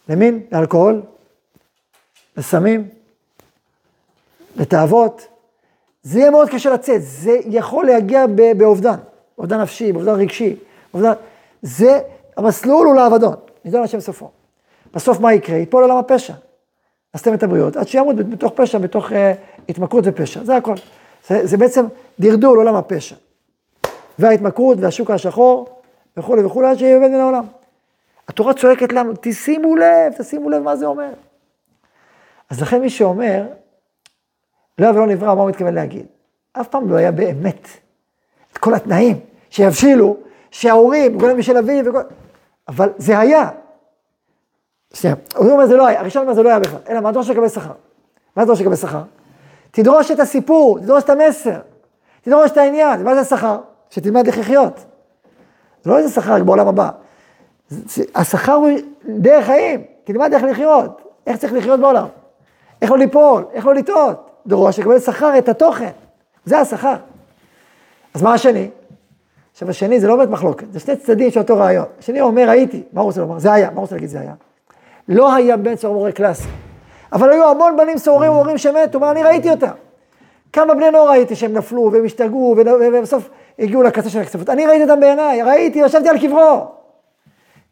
למין? 0.09 0.43
לאלכוהול? 0.53 1.03
לסמים? 2.37 2.89
לתאוות? 4.57 5.27
זה 6.03 6.19
יהיה 6.19 6.31
מאוד 6.31 6.49
קשה 6.49 6.71
לצאת, 6.71 7.03
זה 7.03 7.39
יכול 7.47 7.87
להגיע 7.87 8.27
באובדן, 8.57 8.97
אובדן 9.39 9.61
נפשי, 9.61 9.93
באובדן 9.93 10.13
רגשי, 10.13 10.57
אובדן... 10.95 11.13
זה, 11.63 12.01
המסלול 12.37 12.87
הוא 12.87 12.95
לאבדון, 12.95 13.35
נידון 13.65 13.83
השם 13.83 14.01
סופו. 14.01 14.31
בסוף 14.95 15.21
מה 15.21 15.35
יקרה? 15.35 15.57
יפול 15.57 15.83
עולם 15.83 15.97
הפשע. 15.97 16.35
עשיתם 17.15 17.35
את 17.35 17.43
הבריאות, 17.43 17.77
עד 17.77 17.89
שימות 17.89 18.17
בתוך 18.17 18.53
פשע, 18.57 18.79
בתוך 18.79 19.11
uh, 19.11 19.15
התמכרות 19.69 20.05
ופשע, 20.07 20.45
זה 20.45 20.57
הכל. 20.57 20.75
זה, 21.29 21.47
זה 21.47 21.57
בעצם 21.57 21.87
דרדור 22.21 22.55
לעולם 22.55 22.75
הפשע. 22.75 23.17
וההתמכרות 24.19 24.79
והשוק 24.81 25.11
השחור 25.11 25.81
וכולי 26.17 26.45
וכולי, 26.45 26.69
עד 26.69 26.79
שיהיה 26.79 26.99
מן 26.99 27.15
העולם. 27.15 27.45
התורה 28.29 28.55
צועקת 28.55 28.93
לנו, 28.93 29.13
תשימו 29.21 29.77
לב, 29.77 30.13
תשימו 30.19 30.51
לב 30.51 30.63
מה 30.63 30.77
זה 30.77 30.87
אומר. 30.87 31.13
אז 32.51 32.63
לכן 32.63 32.81
מי 32.81 32.91
שאומר, 32.91 33.47
לא 34.79 34.87
ולא 34.87 35.07
נברא, 35.07 35.35
מה 35.35 35.43
הוא 35.43 35.51
מתכוון 35.51 35.75
להגיד? 35.75 36.07
אף 36.53 36.69
פעם 36.69 36.91
לא 36.91 36.97
היה 36.97 37.13
באמת 37.13 37.69
את 38.53 38.59
כל 38.59 38.75
התנאים 38.75 39.21
שיבשילו, 39.51 40.17
שההורים, 40.51 41.19
גולם 41.19 41.39
משל 41.39 41.57
אביו, 41.57 41.85
וכל... 41.87 42.03
אבל 42.69 42.89
זה 42.99 43.19
היה. 43.19 43.51
שנייה, 44.95 45.17
הוא 45.37 45.51
אומר 45.51 45.67
זה 45.67 45.77
לא 45.77 45.87
היה, 45.87 46.01
הראשון 46.01 46.23
אומר 46.23 46.35
זה 46.35 46.43
לא 46.43 46.49
היה 46.49 46.59
בכלל, 46.59 46.79
אלא 46.89 47.01
מה 47.01 47.13
דורש 47.13 47.31
לקבל 47.31 47.49
שכר? 47.49 47.73
מה 48.37 48.45
דורש 48.45 48.61
לקבל 48.61 48.77
שכר? 48.77 49.03
תדרוש 49.71 50.11
את 50.11 50.21
הסיפור, 50.21 50.79
תדרוש 50.79 51.05
את 51.05 51.11
המסר, 51.11 51.59
תדרוש 52.23 52.51
את 52.51 52.57
העניין, 52.57 53.03
מה 53.03 53.15
זה 53.15 53.25
שכר? 53.25 53.59
שתלמד 53.91 54.27
איך 54.27 54.39
לחיות. 54.39 54.85
זה 55.83 55.91
לא 55.91 55.99
איזה 55.99 56.15
שכר 56.15 56.33
רק 56.33 56.43
בעולם 56.43 56.69
הבא. 56.69 56.91
השכר 58.15 58.53
הוא 58.53 58.71
דרך 59.09 59.47
חיים, 59.47 59.83
תלמד 60.05 60.35
איך 60.35 60.43
לחיות, 60.43 61.03
איך 61.27 61.37
צריך 61.37 61.53
לחיות 61.53 61.81
בעולם, 61.81 62.07
איך 62.83 62.91
לא 62.91 62.99
ליפול, 62.99 63.45
איך 63.53 63.67
לא 63.67 63.75
לטעות. 63.75 64.31
דורש 64.47 64.79
לקבל 64.79 65.01
שכר 65.01 65.39
את 65.39 65.49
התוכן, 65.49 65.91
זה 66.45 66.59
השכר. 66.59 66.97
אז 68.15 68.23
מה 68.23 68.35
השני? 68.35 68.71
עכשיו 69.53 69.71
השני 69.71 70.01
זה 70.01 70.09
לא 70.09 70.17
באמת 70.17 70.29
מחלוקת, 70.29 70.73
זה 70.73 70.81
שני 70.81 70.97
צדדים 70.97 71.31
של 71.31 71.41
אותו 71.41 71.57
רעיון. 71.57 71.87
השני 71.99 72.21
אומר 72.21 72.51
הייתי, 72.51 72.83
מה 72.93 73.01
הוא 73.01 73.07
רוצה 73.07 73.21
לומר? 73.21 73.39
זה 73.39 73.53
היה, 73.53 73.71
מה 73.71 73.75
הוא 73.75 73.81
רוצה 73.81 73.95
להגיד 73.95 74.09
זה 74.09 74.21
היה? 74.21 74.35
לא 75.09 75.35
היה 75.35 75.57
בן 75.57 75.77
סורר 75.77 75.95
מורה 75.95 76.13
קלאסי, 76.13 76.49
אבל 77.13 77.31
היו 77.31 77.51
המון 77.51 77.77
בנים 77.77 77.99
סוררים 77.99 78.31
ומורים 78.33 78.59
שמתו, 78.59 79.01
מה 79.01 79.11
אני 79.11 79.23
ראיתי 79.23 79.51
אותם. 79.51 79.73
כמה 80.53 80.75
בני 80.75 80.91
נוער 80.91 81.09
ראיתי 81.09 81.37
שהם 81.37 81.53
נפלו 81.53 81.91
והם 81.93 82.05
השתגעו 82.05 82.57
ובסוף 82.81 83.29
הגיעו 83.59 83.83
לקצה 83.83 84.11
של 84.11 84.19
הכספות. 84.19 84.51
אני 84.51 84.67
ראיתי 84.67 84.83
אותם 84.83 85.01
בעיניי, 85.01 85.43
ראיתי, 85.43 85.79
ישבתי 85.79 86.09
על 86.09 86.19
קברו. 86.19 86.67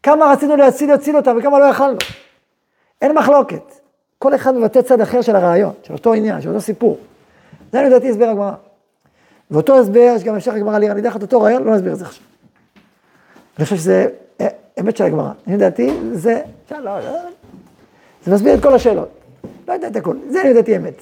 כמה 0.03 0.31
רצינו 0.31 0.55
להציל, 0.55 0.89
להציל 0.89 1.17
אותם 1.17 1.37
וכמה 1.39 1.59
לא 1.59 1.65
יכלנו. 1.65 1.97
אין 3.01 3.17
מחלוקת. 3.17 3.73
כל 4.19 4.35
אחד 4.35 4.55
מבטא 4.55 4.81
צד 4.81 5.01
אחר 5.01 5.21
של 5.21 5.35
הרעיון, 5.35 5.73
של 5.83 5.93
אותו 5.93 6.13
עניין, 6.13 6.41
של 6.41 6.49
אותו 6.49 6.61
סיפור. 6.61 6.97
זה 7.71 7.81
לדעתי 7.81 8.09
הסבר 8.09 8.25
הגמרא. 8.25 8.53
ואותו 9.51 9.79
הסבר, 9.79 10.15
שגם 10.19 10.35
אפשר 10.35 10.51
הגמרא 10.51 10.79
לראות, 10.79 10.91
אני 10.91 11.01
אדע 11.01 11.09
לך 11.09 11.15
את 11.15 11.21
אותו 11.21 11.41
רעיון, 11.41 11.63
לא 11.63 11.75
נסביר 11.75 11.93
את 11.93 11.97
זה 11.97 12.05
עכשיו. 12.05 12.23
אני 13.57 13.65
חושב 13.65 13.75
שזה 13.75 14.07
אמת 14.79 14.97
של 14.97 15.03
הגמרא. 15.03 15.31
אני 15.47 15.55
לדעתי, 15.55 15.89
זה, 16.13 16.41
לא, 16.71 16.79
לא, 16.79 16.99
לא, 16.99 17.19
זה 18.23 18.33
מסביר 18.33 18.53
את 18.55 18.63
כל 18.63 18.73
השאלות. 18.75 19.09
לא 19.67 19.73
יודע 19.73 19.87
את 19.87 19.95
הכל, 19.95 20.15
זה 20.29 20.41
אני 20.41 20.49
לדעתי 20.49 20.77
אמת. 20.77 21.01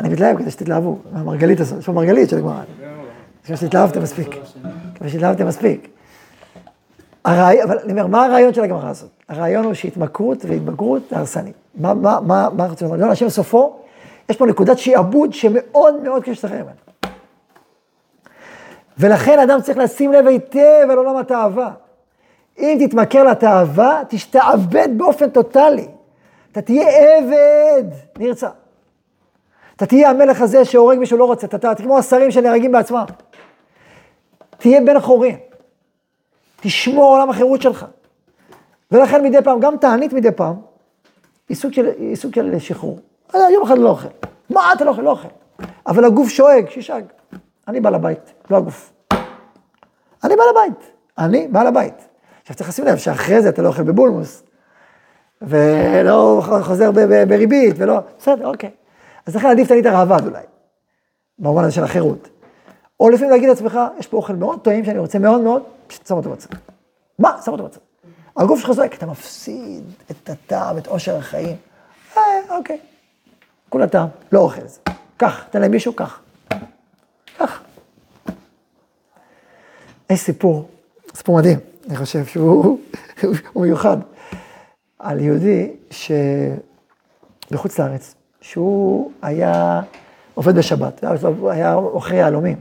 אני 0.00 0.08
מתלהב 0.08 0.38
כדי 0.38 0.50
שתתלהבו, 0.50 0.98
מהמרגלית 1.12 1.60
הזאת, 1.60 1.78
יש 1.78 1.86
פה 1.86 1.92
מרגלית 1.92 2.30
של 2.30 2.36
הגמרא. 2.38 2.62
חושב 3.42 3.56
שהתלהבתם 3.56 4.02
מספיק. 4.02 4.28
חושב 4.98 5.08
שהתלהבתם 5.08 5.46
מספיק. 5.46 5.88
הרעי... 7.24 7.62
אבל 7.62 7.78
אני 7.78 7.92
אומר, 7.92 8.06
מה 8.06 8.26
הרעיון 8.26 8.54
של 8.54 8.64
הגמרא 8.64 8.88
הזאת? 8.88 9.10
הרעיון 9.28 9.64
הוא 9.64 9.74
שהתמכרות 9.74 10.44
והתבגרות 10.44 11.02
זה 11.10 11.16
הרסני. 11.16 11.52
מה, 11.74 11.94
מה, 11.94 12.18
מה, 12.20 12.48
מה 12.56 12.66
לומר? 12.80 13.10
השם 13.10 13.28
סופו, 13.28 13.76
יש 14.28 14.36
פה 14.36 14.46
נקודת 14.46 14.78
שעבוד 14.78 15.32
שמאוד 15.32 16.02
מאוד 16.02 16.22
קשה 16.22 16.30
להשתחרר 16.30 16.62
ממנה. 16.62 16.85
ולכן 18.98 19.38
אדם 19.38 19.60
צריך 19.62 19.78
לשים 19.78 20.12
לב 20.12 20.26
היטב 20.26 20.86
על 20.90 20.98
עולם 20.98 21.16
התאווה. 21.16 21.70
אם 22.58 22.78
תתמכר 22.86 23.24
לתאווה, 23.24 24.02
תשתעבד 24.08 24.88
באופן 24.96 25.30
טוטאלי. 25.30 25.88
אתה 26.52 26.62
תהיה 26.62 27.16
עבד 27.18 27.84
נרצע. 28.18 28.48
אתה 29.76 29.86
תהיה 29.86 30.10
המלך 30.10 30.40
הזה 30.40 30.64
שהורג 30.64 30.98
מי 30.98 31.06
שהוא 31.06 31.18
לא 31.18 31.24
רוצה, 31.24 31.46
אתה 31.46 31.58
תהיה 31.58 31.74
כמו 31.74 31.98
השרים 31.98 32.30
שנהרגים 32.30 32.72
בעצמם. 32.72 33.04
תהיה 34.58 34.80
בן 34.80 35.00
חורין. 35.00 35.36
תשמור 36.60 37.04
עולם 37.04 37.30
החירות 37.30 37.62
שלך. 37.62 37.86
ולכן 38.90 39.24
מדי 39.24 39.42
פעם, 39.44 39.60
גם 39.60 39.76
תענית 39.76 40.12
מדי 40.12 40.32
פעם, 40.32 40.54
היא 41.48 41.56
סוג 41.56 41.72
של, 41.72 41.86
היא 41.98 42.16
סוג 42.16 42.34
של 42.34 42.58
שחרור. 42.58 42.98
יום 43.34 43.62
אחד 43.62 43.78
לא 43.78 43.88
אוכל. 43.88 44.08
מה 44.50 44.72
אתה 44.72 44.84
לא 44.84 44.90
אוכל? 44.90 45.02
לא 45.02 45.10
אוכל. 45.10 45.28
אבל 45.86 46.04
הגוף 46.04 46.28
שואג, 46.28 46.70
שישאג. 46.70 47.04
אני 47.68 47.80
בעל 47.80 47.94
הבית, 47.94 48.32
לא 48.50 48.56
הגוף. 48.56 48.92
אני 50.24 50.36
בעל 50.36 50.48
הבית. 50.50 50.92
אני 51.18 51.48
בעל 51.48 51.66
הבית. 51.66 52.08
עכשיו 52.42 52.56
צריך 52.56 52.68
לשים 52.68 52.84
לב 52.84 52.96
שאחרי 52.96 53.42
זה 53.42 53.48
אתה 53.48 53.62
לא 53.62 53.68
אוכל 53.68 53.82
בבולמוס, 53.82 54.42
ולא 55.42 56.42
חוזר 56.62 56.90
בריבית, 57.28 57.74
ולא... 57.78 58.00
בסדר, 58.18 58.46
אוקיי. 58.46 58.70
אז 59.26 59.36
לכן 59.36 59.48
עדיף 59.48 59.68
תענית 59.68 59.86
הרעבד 59.86 60.26
אולי, 60.26 60.42
במובן 61.38 61.64
הזה 61.64 61.72
של 61.72 61.84
החירות. 61.84 62.28
או 63.00 63.10
לפעמים 63.10 63.30
להגיד 63.30 63.48
לעצמך, 63.48 63.78
יש 63.98 64.06
פה 64.06 64.16
אוכל 64.16 64.32
מאוד 64.32 64.60
טעים 64.64 64.84
שאני 64.84 64.98
רוצה 64.98 65.18
מאוד 65.18 65.40
מאוד, 65.40 65.62
פשוט 65.86 66.06
שם 66.06 66.14
אותו 66.14 66.30
בצד. 66.30 66.48
מה? 67.18 67.36
שם 67.44 67.52
אותו 67.52 67.64
בצד. 67.64 67.80
הגוף 68.36 68.60
שלך 68.60 68.72
זועק, 68.72 68.94
אתה 68.94 69.06
מפסיד 69.06 69.84
את 70.10 70.30
הטעם, 70.30 70.78
את 70.78 70.86
עושר 70.86 71.16
החיים. 71.16 71.56
אה, 72.16 72.22
אוקיי. 72.50 72.78
כולה 73.68 73.86
טעם, 73.86 74.08
לא 74.32 74.40
אוכל 74.40 74.60
את 74.60 74.68
זה. 74.68 74.80
קח, 75.16 75.44
תן 75.50 75.60
להם 75.60 75.70
מישהו, 75.70 75.92
קח. 75.92 76.20
קח. 77.38 77.60
יש 80.10 80.20
סיפור, 80.20 80.68
סיפור 81.14 81.38
מדהים, 81.38 81.58
אני 81.88 81.96
חושב 81.96 82.24
שהוא 82.24 82.78
הוא 83.52 83.62
מיוחד, 83.62 83.96
על 84.98 85.20
יהודי 85.20 85.72
שבחוץ 87.50 87.78
לארץ, 87.78 88.14
שהוא 88.40 89.10
היה 89.22 89.80
עובד 90.34 90.58
בשבת, 90.58 91.04
היה 91.50 91.74
אוכל 91.74 92.14
יהלומים. 92.14 92.56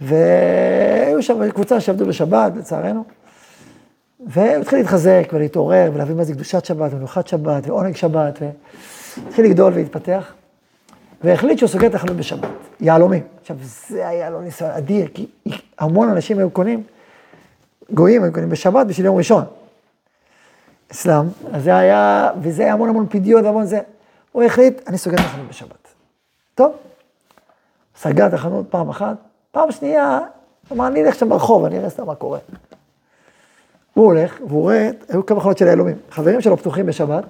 והיו 0.00 1.22
שם 1.22 1.50
קבוצה 1.50 1.80
שעבדו 1.80 2.06
בשבת, 2.06 2.52
לצערנו, 2.56 3.04
והוא 4.26 4.46
התחיל 4.46 4.78
להתחזק 4.78 5.28
ולהתעורר 5.32 5.90
ולהבין 5.94 6.16
מה 6.16 6.24
זה 6.24 6.32
קדושת 6.32 6.64
שבת 6.64 6.92
ומנוחת 6.92 7.28
שבת 7.28 7.66
ועונג 7.66 7.96
שבת, 7.96 8.38
והתחיל 8.40 9.44
לגדול 9.44 9.72
ולהתפתח, 9.72 10.32
והחליט 11.24 11.58
שהוא 11.58 11.68
סוגר 11.68 11.86
את 11.86 11.94
החנות 11.94 12.16
בשבת, 12.16 12.48
יהלומים. 12.80 13.22
עכשיו, 13.40 13.56
זה 13.62 14.08
היה 14.08 14.30
לו 14.30 14.40
ניסיון 14.40 14.70
אדיר, 14.70 15.08
כי 15.14 15.26
המון 15.78 16.08
אנשים 16.08 16.38
היו 16.38 16.50
קונים, 16.50 16.82
גויים 17.90 18.22
היו 18.22 18.32
קונים 18.32 18.50
בשבת 18.50 18.86
בשביל 18.86 19.06
יום 19.06 19.16
ראשון. 19.16 19.44
אצלם, 20.90 21.28
אז 21.52 21.62
זה 21.62 21.76
היה, 21.76 22.30
וזה 22.42 22.62
היה 22.62 22.72
המון 22.72 22.88
המון 22.88 23.06
פדיון 23.10 23.44
והמון 23.44 23.64
זה. 23.64 23.80
הוא 24.32 24.42
החליט, 24.42 24.88
אני 24.88 24.98
סוגר 24.98 25.16
את 25.16 25.20
החנות 25.20 25.48
בשבת. 25.48 25.88
טוב, 26.54 26.72
סגר 27.96 28.26
את 28.26 28.32
החנות 28.32 28.66
פעם 28.70 28.88
אחת, 28.88 29.16
פעם 29.50 29.72
שנייה, 29.72 30.20
אמר, 30.72 30.86
אני 30.86 31.04
אלך 31.04 31.14
שם 31.14 31.28
ברחוב, 31.28 31.64
אני 31.64 31.78
אראה 31.78 31.90
סתם 31.90 32.06
מה 32.06 32.14
קורה. 32.14 32.38
הוא 33.94 34.04
הולך, 34.04 34.38
והוא 34.48 34.62
רואה, 34.62 34.90
היו 35.08 35.26
כמה 35.26 35.40
חנות 35.40 35.58
של 35.58 35.66
יהלומים, 35.66 35.96
חברים 36.10 36.40
שלו 36.40 36.56
פתוחים 36.56 36.86
בשבת, 36.86 37.24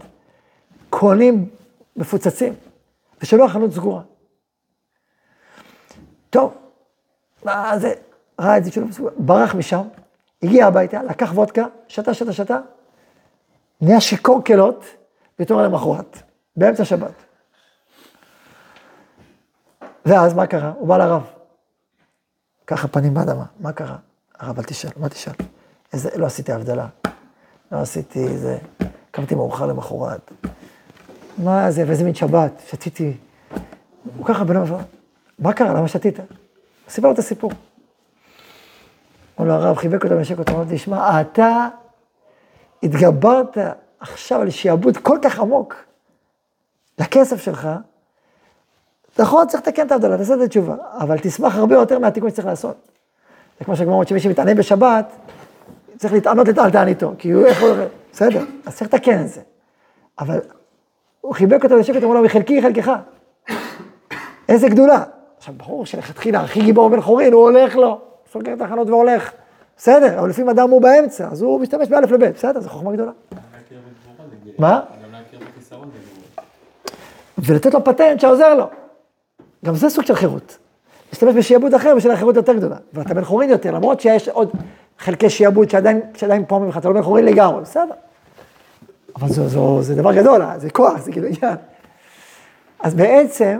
קונים 0.90 1.48
מפוצצים, 1.96 2.52
ושלו 3.22 3.44
החנות 3.44 3.72
סגורה. 3.72 4.02
טוב, 6.30 6.54
מה 7.44 7.78
זה, 7.78 7.92
ראה 8.40 8.58
את 8.58 8.64
זה 8.64 8.72
שלו 8.72 8.92
סגורה, 8.92 9.12
ברח 9.18 9.54
משם, 9.54 9.82
הגיע 10.42 10.66
הביתה, 10.66 11.02
לקח 11.02 11.30
וודקה, 11.34 11.64
שתה, 11.88 12.14
שתה, 12.14 12.32
שתה, 12.32 12.58
נהיה 13.80 14.00
שיכור 14.00 14.44
כלות, 14.44 14.84
בתור 15.38 15.62
למחרת, 15.62 16.22
באמצע 16.56 16.84
שבת. 16.84 17.12
ואז 20.06 20.34
מה 20.34 20.46
קרה? 20.46 20.72
הוא 20.78 20.88
בא 20.88 20.98
לרב. 20.98 21.22
ככה 22.66 22.88
פנים 22.88 23.14
באדמה, 23.14 23.44
מה 23.60 23.72
קרה? 23.72 23.96
הרב, 24.38 24.58
אל 24.58 24.64
תשאל, 24.64 24.90
מה 24.96 25.08
תשאל? 25.08 25.32
איזה, 25.92 26.10
לא 26.16 26.26
עשיתי 26.26 26.52
הבדלה, 26.52 26.86
לא 27.72 27.78
עשיתי 27.78 28.26
איזה, 28.26 28.58
קמתי 29.10 29.34
מאוחר 29.34 29.66
למחרת. 29.66 30.32
מה 31.38 31.70
זה, 31.70 31.84
ואיזה 31.86 32.04
מין 32.04 32.14
שבת, 32.14 32.62
שתיתי. 32.66 33.12
הוא 34.16 34.26
ככה 34.26 34.44
בן 34.44 34.56
אדם, 34.56 34.66
מה 35.38 35.52
קרה, 35.52 35.74
למה 35.74 35.88
שתית? 35.88 36.18
סיפר 36.88 37.08
לו 37.08 37.14
את 37.14 37.18
הסיפור. 37.18 37.50
אמר 39.40 39.48
לו 39.48 39.54
הרב, 39.54 39.76
חיבק 39.76 40.04
אותו, 40.04 40.16
ונשק 40.16 40.38
אותו, 40.38 40.52
אמר 40.52 40.62
לו, 40.62 40.66
תשמע, 40.70 41.20
אתה 41.20 41.68
התגברת 42.82 43.58
עכשיו 44.00 44.40
על 44.40 44.50
שיעבוד 44.50 44.96
כל 44.96 45.18
כך 45.22 45.38
עמוק 45.38 45.74
לכסף 46.98 47.42
שלך, 47.42 47.68
נכון, 49.18 49.46
צריך 49.46 49.62
לתקן 49.62 49.86
את 49.86 49.92
ההבדלה, 49.92 50.18
תעשה 50.18 50.34
את 50.34 50.40
התשובה, 50.40 50.76
אבל 50.98 51.18
תשמח 51.18 51.56
הרבה 51.56 51.74
יותר 51.74 51.98
מהתיקון 51.98 52.30
שצריך 52.30 52.46
לעשות. 52.46 52.76
זה 53.58 53.64
כמו 53.64 53.76
שהגמרא 53.76 53.94
אומרת 53.94 54.08
שמי 54.08 54.20
שמתענה 54.20 54.54
בשבת, 54.54 55.12
צריך 55.98 56.12
להתענות 56.12 56.46
תעניתו, 56.72 57.12
כי 57.18 57.30
הוא 57.30 57.46
יכול, 57.46 57.78
בסדר, 58.12 58.44
אז 58.66 58.76
צריך 58.76 58.94
לתקן 58.94 59.20
את 59.20 59.28
זה. 59.28 59.40
אבל 60.18 60.40
הוא 61.26 61.34
חיבק 61.34 61.64
אותו 61.64 61.78
בשקט, 61.78 62.02
אמר 62.02 62.14
לו, 62.14 62.22
מחלקי 62.22 62.62
חלקך. 62.62 62.92
איזה 64.48 64.68
גדולה. 64.68 65.02
עכשיו, 65.38 65.54
ברור 65.56 65.86
שלכתחילה, 65.86 66.40
הכי 66.40 66.62
גיבור 66.62 66.88
בן 66.88 67.00
חורין, 67.00 67.32
הוא 67.32 67.42
הולך 67.42 67.76
לו, 67.76 68.00
סוגר 68.32 68.52
את 68.52 68.60
החנות 68.60 68.88
והולך. 68.88 69.32
בסדר, 69.76 70.18
אבל 70.18 70.28
לפעמים 70.28 70.50
אדם 70.50 70.70
הוא 70.70 70.82
באמצע, 70.82 71.28
אז 71.32 71.42
הוא 71.42 71.60
משתמש 71.60 71.88
באלף 71.88 72.10
לבית, 72.10 72.34
בסדר, 72.34 72.60
זו 72.60 72.68
חוכמה 72.68 72.92
גדולה. 72.92 73.10
מה? 74.58 74.80
ולתת 77.38 77.74
לו 77.74 77.84
פטנט 77.84 78.20
שעוזר 78.20 78.54
לו. 78.54 78.66
גם 79.64 79.74
זה 79.74 79.90
סוג 79.90 80.04
של 80.04 80.14
חירות. 80.14 80.58
להשתמש 81.12 81.34
בשיעבוד 81.34 81.74
אחר 81.74 81.94
בשביל 81.96 82.12
החירות 82.12 82.36
יותר 82.36 82.54
גדולה. 82.54 82.76
ואתה 82.92 83.14
בן 83.14 83.24
חורין 83.24 83.50
יותר, 83.50 83.70
למרות 83.70 84.00
שיש 84.00 84.28
עוד 84.28 84.50
חלקי 84.98 85.30
שיעבוד 85.30 85.70
שעדיין, 85.70 86.00
שעדיין 86.14 86.44
פה 86.48 86.58
ממך, 86.58 86.76
אתה 86.76 86.88
לא 86.88 86.94
בן 86.94 87.02
חורין 87.02 87.24
לגמרי, 87.24 87.60
בסדר. 87.60 87.94
אבל 89.16 89.28
זו, 89.28 89.48
זו, 89.48 89.82
זה 89.82 89.94
דבר 89.94 90.14
גדול, 90.14 90.42
אה, 90.42 90.58
זה 90.58 90.70
כוח, 90.70 91.00
זה 91.00 91.12
כאילו 91.12 91.26
עניין. 91.26 91.56
אז 92.80 92.94
בעצם, 92.94 93.58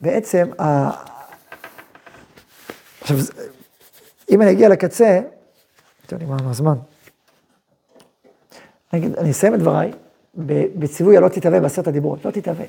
בעצם, 0.00 0.50
ה... 0.60 0.90
עכשיו, 3.00 3.16
זה- 3.20 3.32
אם 4.30 4.42
אני 4.42 4.50
אגיע 4.50 4.68
לקצה, 4.68 5.20
אתם 6.06 6.16
יודעים 6.16 6.30
מה 6.30 6.50
הזמן. 6.50 6.74
אני 8.92 9.06
אני 9.18 9.30
אסיים 9.30 9.54
את 9.54 9.58
דבריי 9.58 9.92
בציווי 10.78 11.16
הלא 11.16 11.28
תתהווה 11.28 11.60
בעשרת 11.60 11.86
הדיברות, 11.86 12.24
לא 12.24 12.30
תתהווה. 12.30 12.64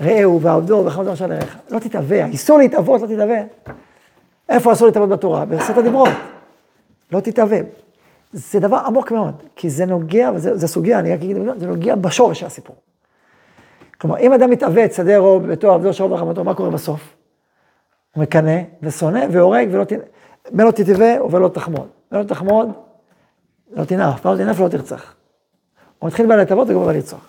ראהו 0.00 0.40
ועבדו 0.40 0.82
וחמדו 0.86 1.12
אשר 1.12 1.26
לרעך. 1.26 1.56
לא 1.70 1.78
תתהווה, 1.78 2.24
האיסור 2.24 2.58
להתהוות, 2.58 3.00
לא 3.00 3.06
תתהווה. 3.06 3.38
איפה 4.48 4.72
אסור 4.72 4.86
להתהוות 4.86 5.08
בתורה? 5.08 5.44
בעשרת 5.44 5.78
הדיברות. 5.78 6.08
לא 7.12 7.20
תתהווה. 7.20 7.58
זה 8.36 8.60
דבר 8.60 8.76
עמוק 8.76 9.12
מאוד, 9.12 9.42
כי 9.56 9.70
זה 9.70 9.86
נוגע, 9.86 10.30
וזו 10.34 10.68
סוגיה, 10.68 10.98
אני 10.98 11.12
רק 11.12 11.18
אגיד, 11.18 11.36
זה 11.56 11.66
נוגע 11.66 11.94
בשורש 11.94 12.40
של 12.40 12.46
הסיפור. 12.46 12.76
כלומר, 14.00 14.18
אם 14.18 14.32
אדם 14.32 14.50
מתעוות, 14.50 14.92
שדה 14.92 15.18
רוב, 15.18 15.46
ביתו, 15.46 15.72
עבדו, 15.72 15.92
שרוב 15.92 16.12
וחמתו, 16.12 16.44
מה 16.44 16.54
קורה 16.54 16.70
בסוף? 16.70 17.16
הוא 18.14 18.22
מקנא 18.22 18.60
ושונא 18.82 19.26
והורג 19.30 19.68
ולא 19.70 19.84
תנ... 19.84 19.96
ולא 20.52 20.70
תתהווה 20.70 21.24
ולא 21.24 21.48
תחמוד. 21.48 21.88
ולא 22.12 22.22
תחמוד, 22.22 22.68
לא 23.72 23.84
תנאף, 23.84 24.26
ולא 24.26 24.36
תנאף 24.36 24.60
ולא 24.60 24.68
תרצח. 24.68 25.14
הוא 25.98 26.08
מתחיל 26.08 26.26
בה 26.26 26.36
להתהוות 26.36 26.68
וגומר 26.70 26.86
לרצוח. 26.86 27.28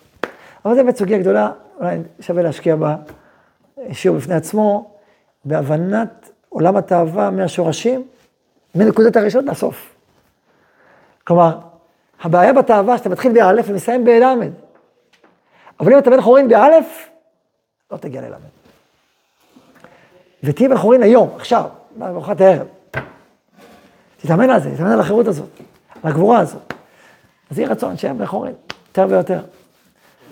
אבל 0.66 0.76
זו 0.76 0.84
באמת 0.84 0.97
סוגיה 0.97 1.18
גדולה, 1.18 1.51
אולי 1.80 1.97
שווה 2.20 2.43
להשקיע 2.43 2.76
בה 2.76 2.95
שיעור 3.91 4.18
בפני 4.18 4.36
עצמו, 4.36 4.91
בהבנת 5.45 6.30
עולם 6.49 6.76
התאווה 6.76 7.32
מהשורשים, 7.32 8.08
מנקודת 8.76 9.16
הראשון 9.16 9.45
לסוף. 9.49 9.95
כלומר, 11.28 11.57
הבעיה 12.21 12.53
בתאווה 12.53 12.97
שאתה 12.97 13.09
מתחיל 13.09 13.34
באלף 13.34 13.65
ומסיים 13.69 14.05
בלמד. 14.05 14.51
אבל 15.80 15.93
אם 15.93 15.99
אתה 15.99 16.09
בן 16.09 16.21
חורין 16.21 16.47
באלף, 16.47 17.09
לא 17.91 17.97
תגיע 17.97 18.21
ללמד. 18.21 18.39
ותהיה 20.43 20.69
בן 20.69 20.78
חורין 20.78 21.03
היום, 21.03 21.30
עכשיו, 21.36 21.65
בארוחת 21.95 22.41
הערב. 22.41 22.67
תתאמן 24.17 24.49
על 24.49 24.61
זה, 24.61 24.76
תתאמן 24.76 24.91
על 24.91 24.99
החירות 24.99 25.28
הזאת, 25.28 25.49
על 26.03 26.11
הגבורה 26.11 26.39
הזאת. 26.39 26.73
אז 27.51 27.59
יהי 27.59 27.67
רצון 27.67 27.97
שהם 27.97 28.17
בן 28.17 28.26
חורין, 28.26 28.53
יותר 28.88 29.05
ויותר. 29.09 29.39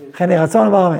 לכן 0.09 0.31
יהי 0.31 0.39
רצון, 0.39 0.67
אמר 0.67 0.87
אמן. 0.87 0.99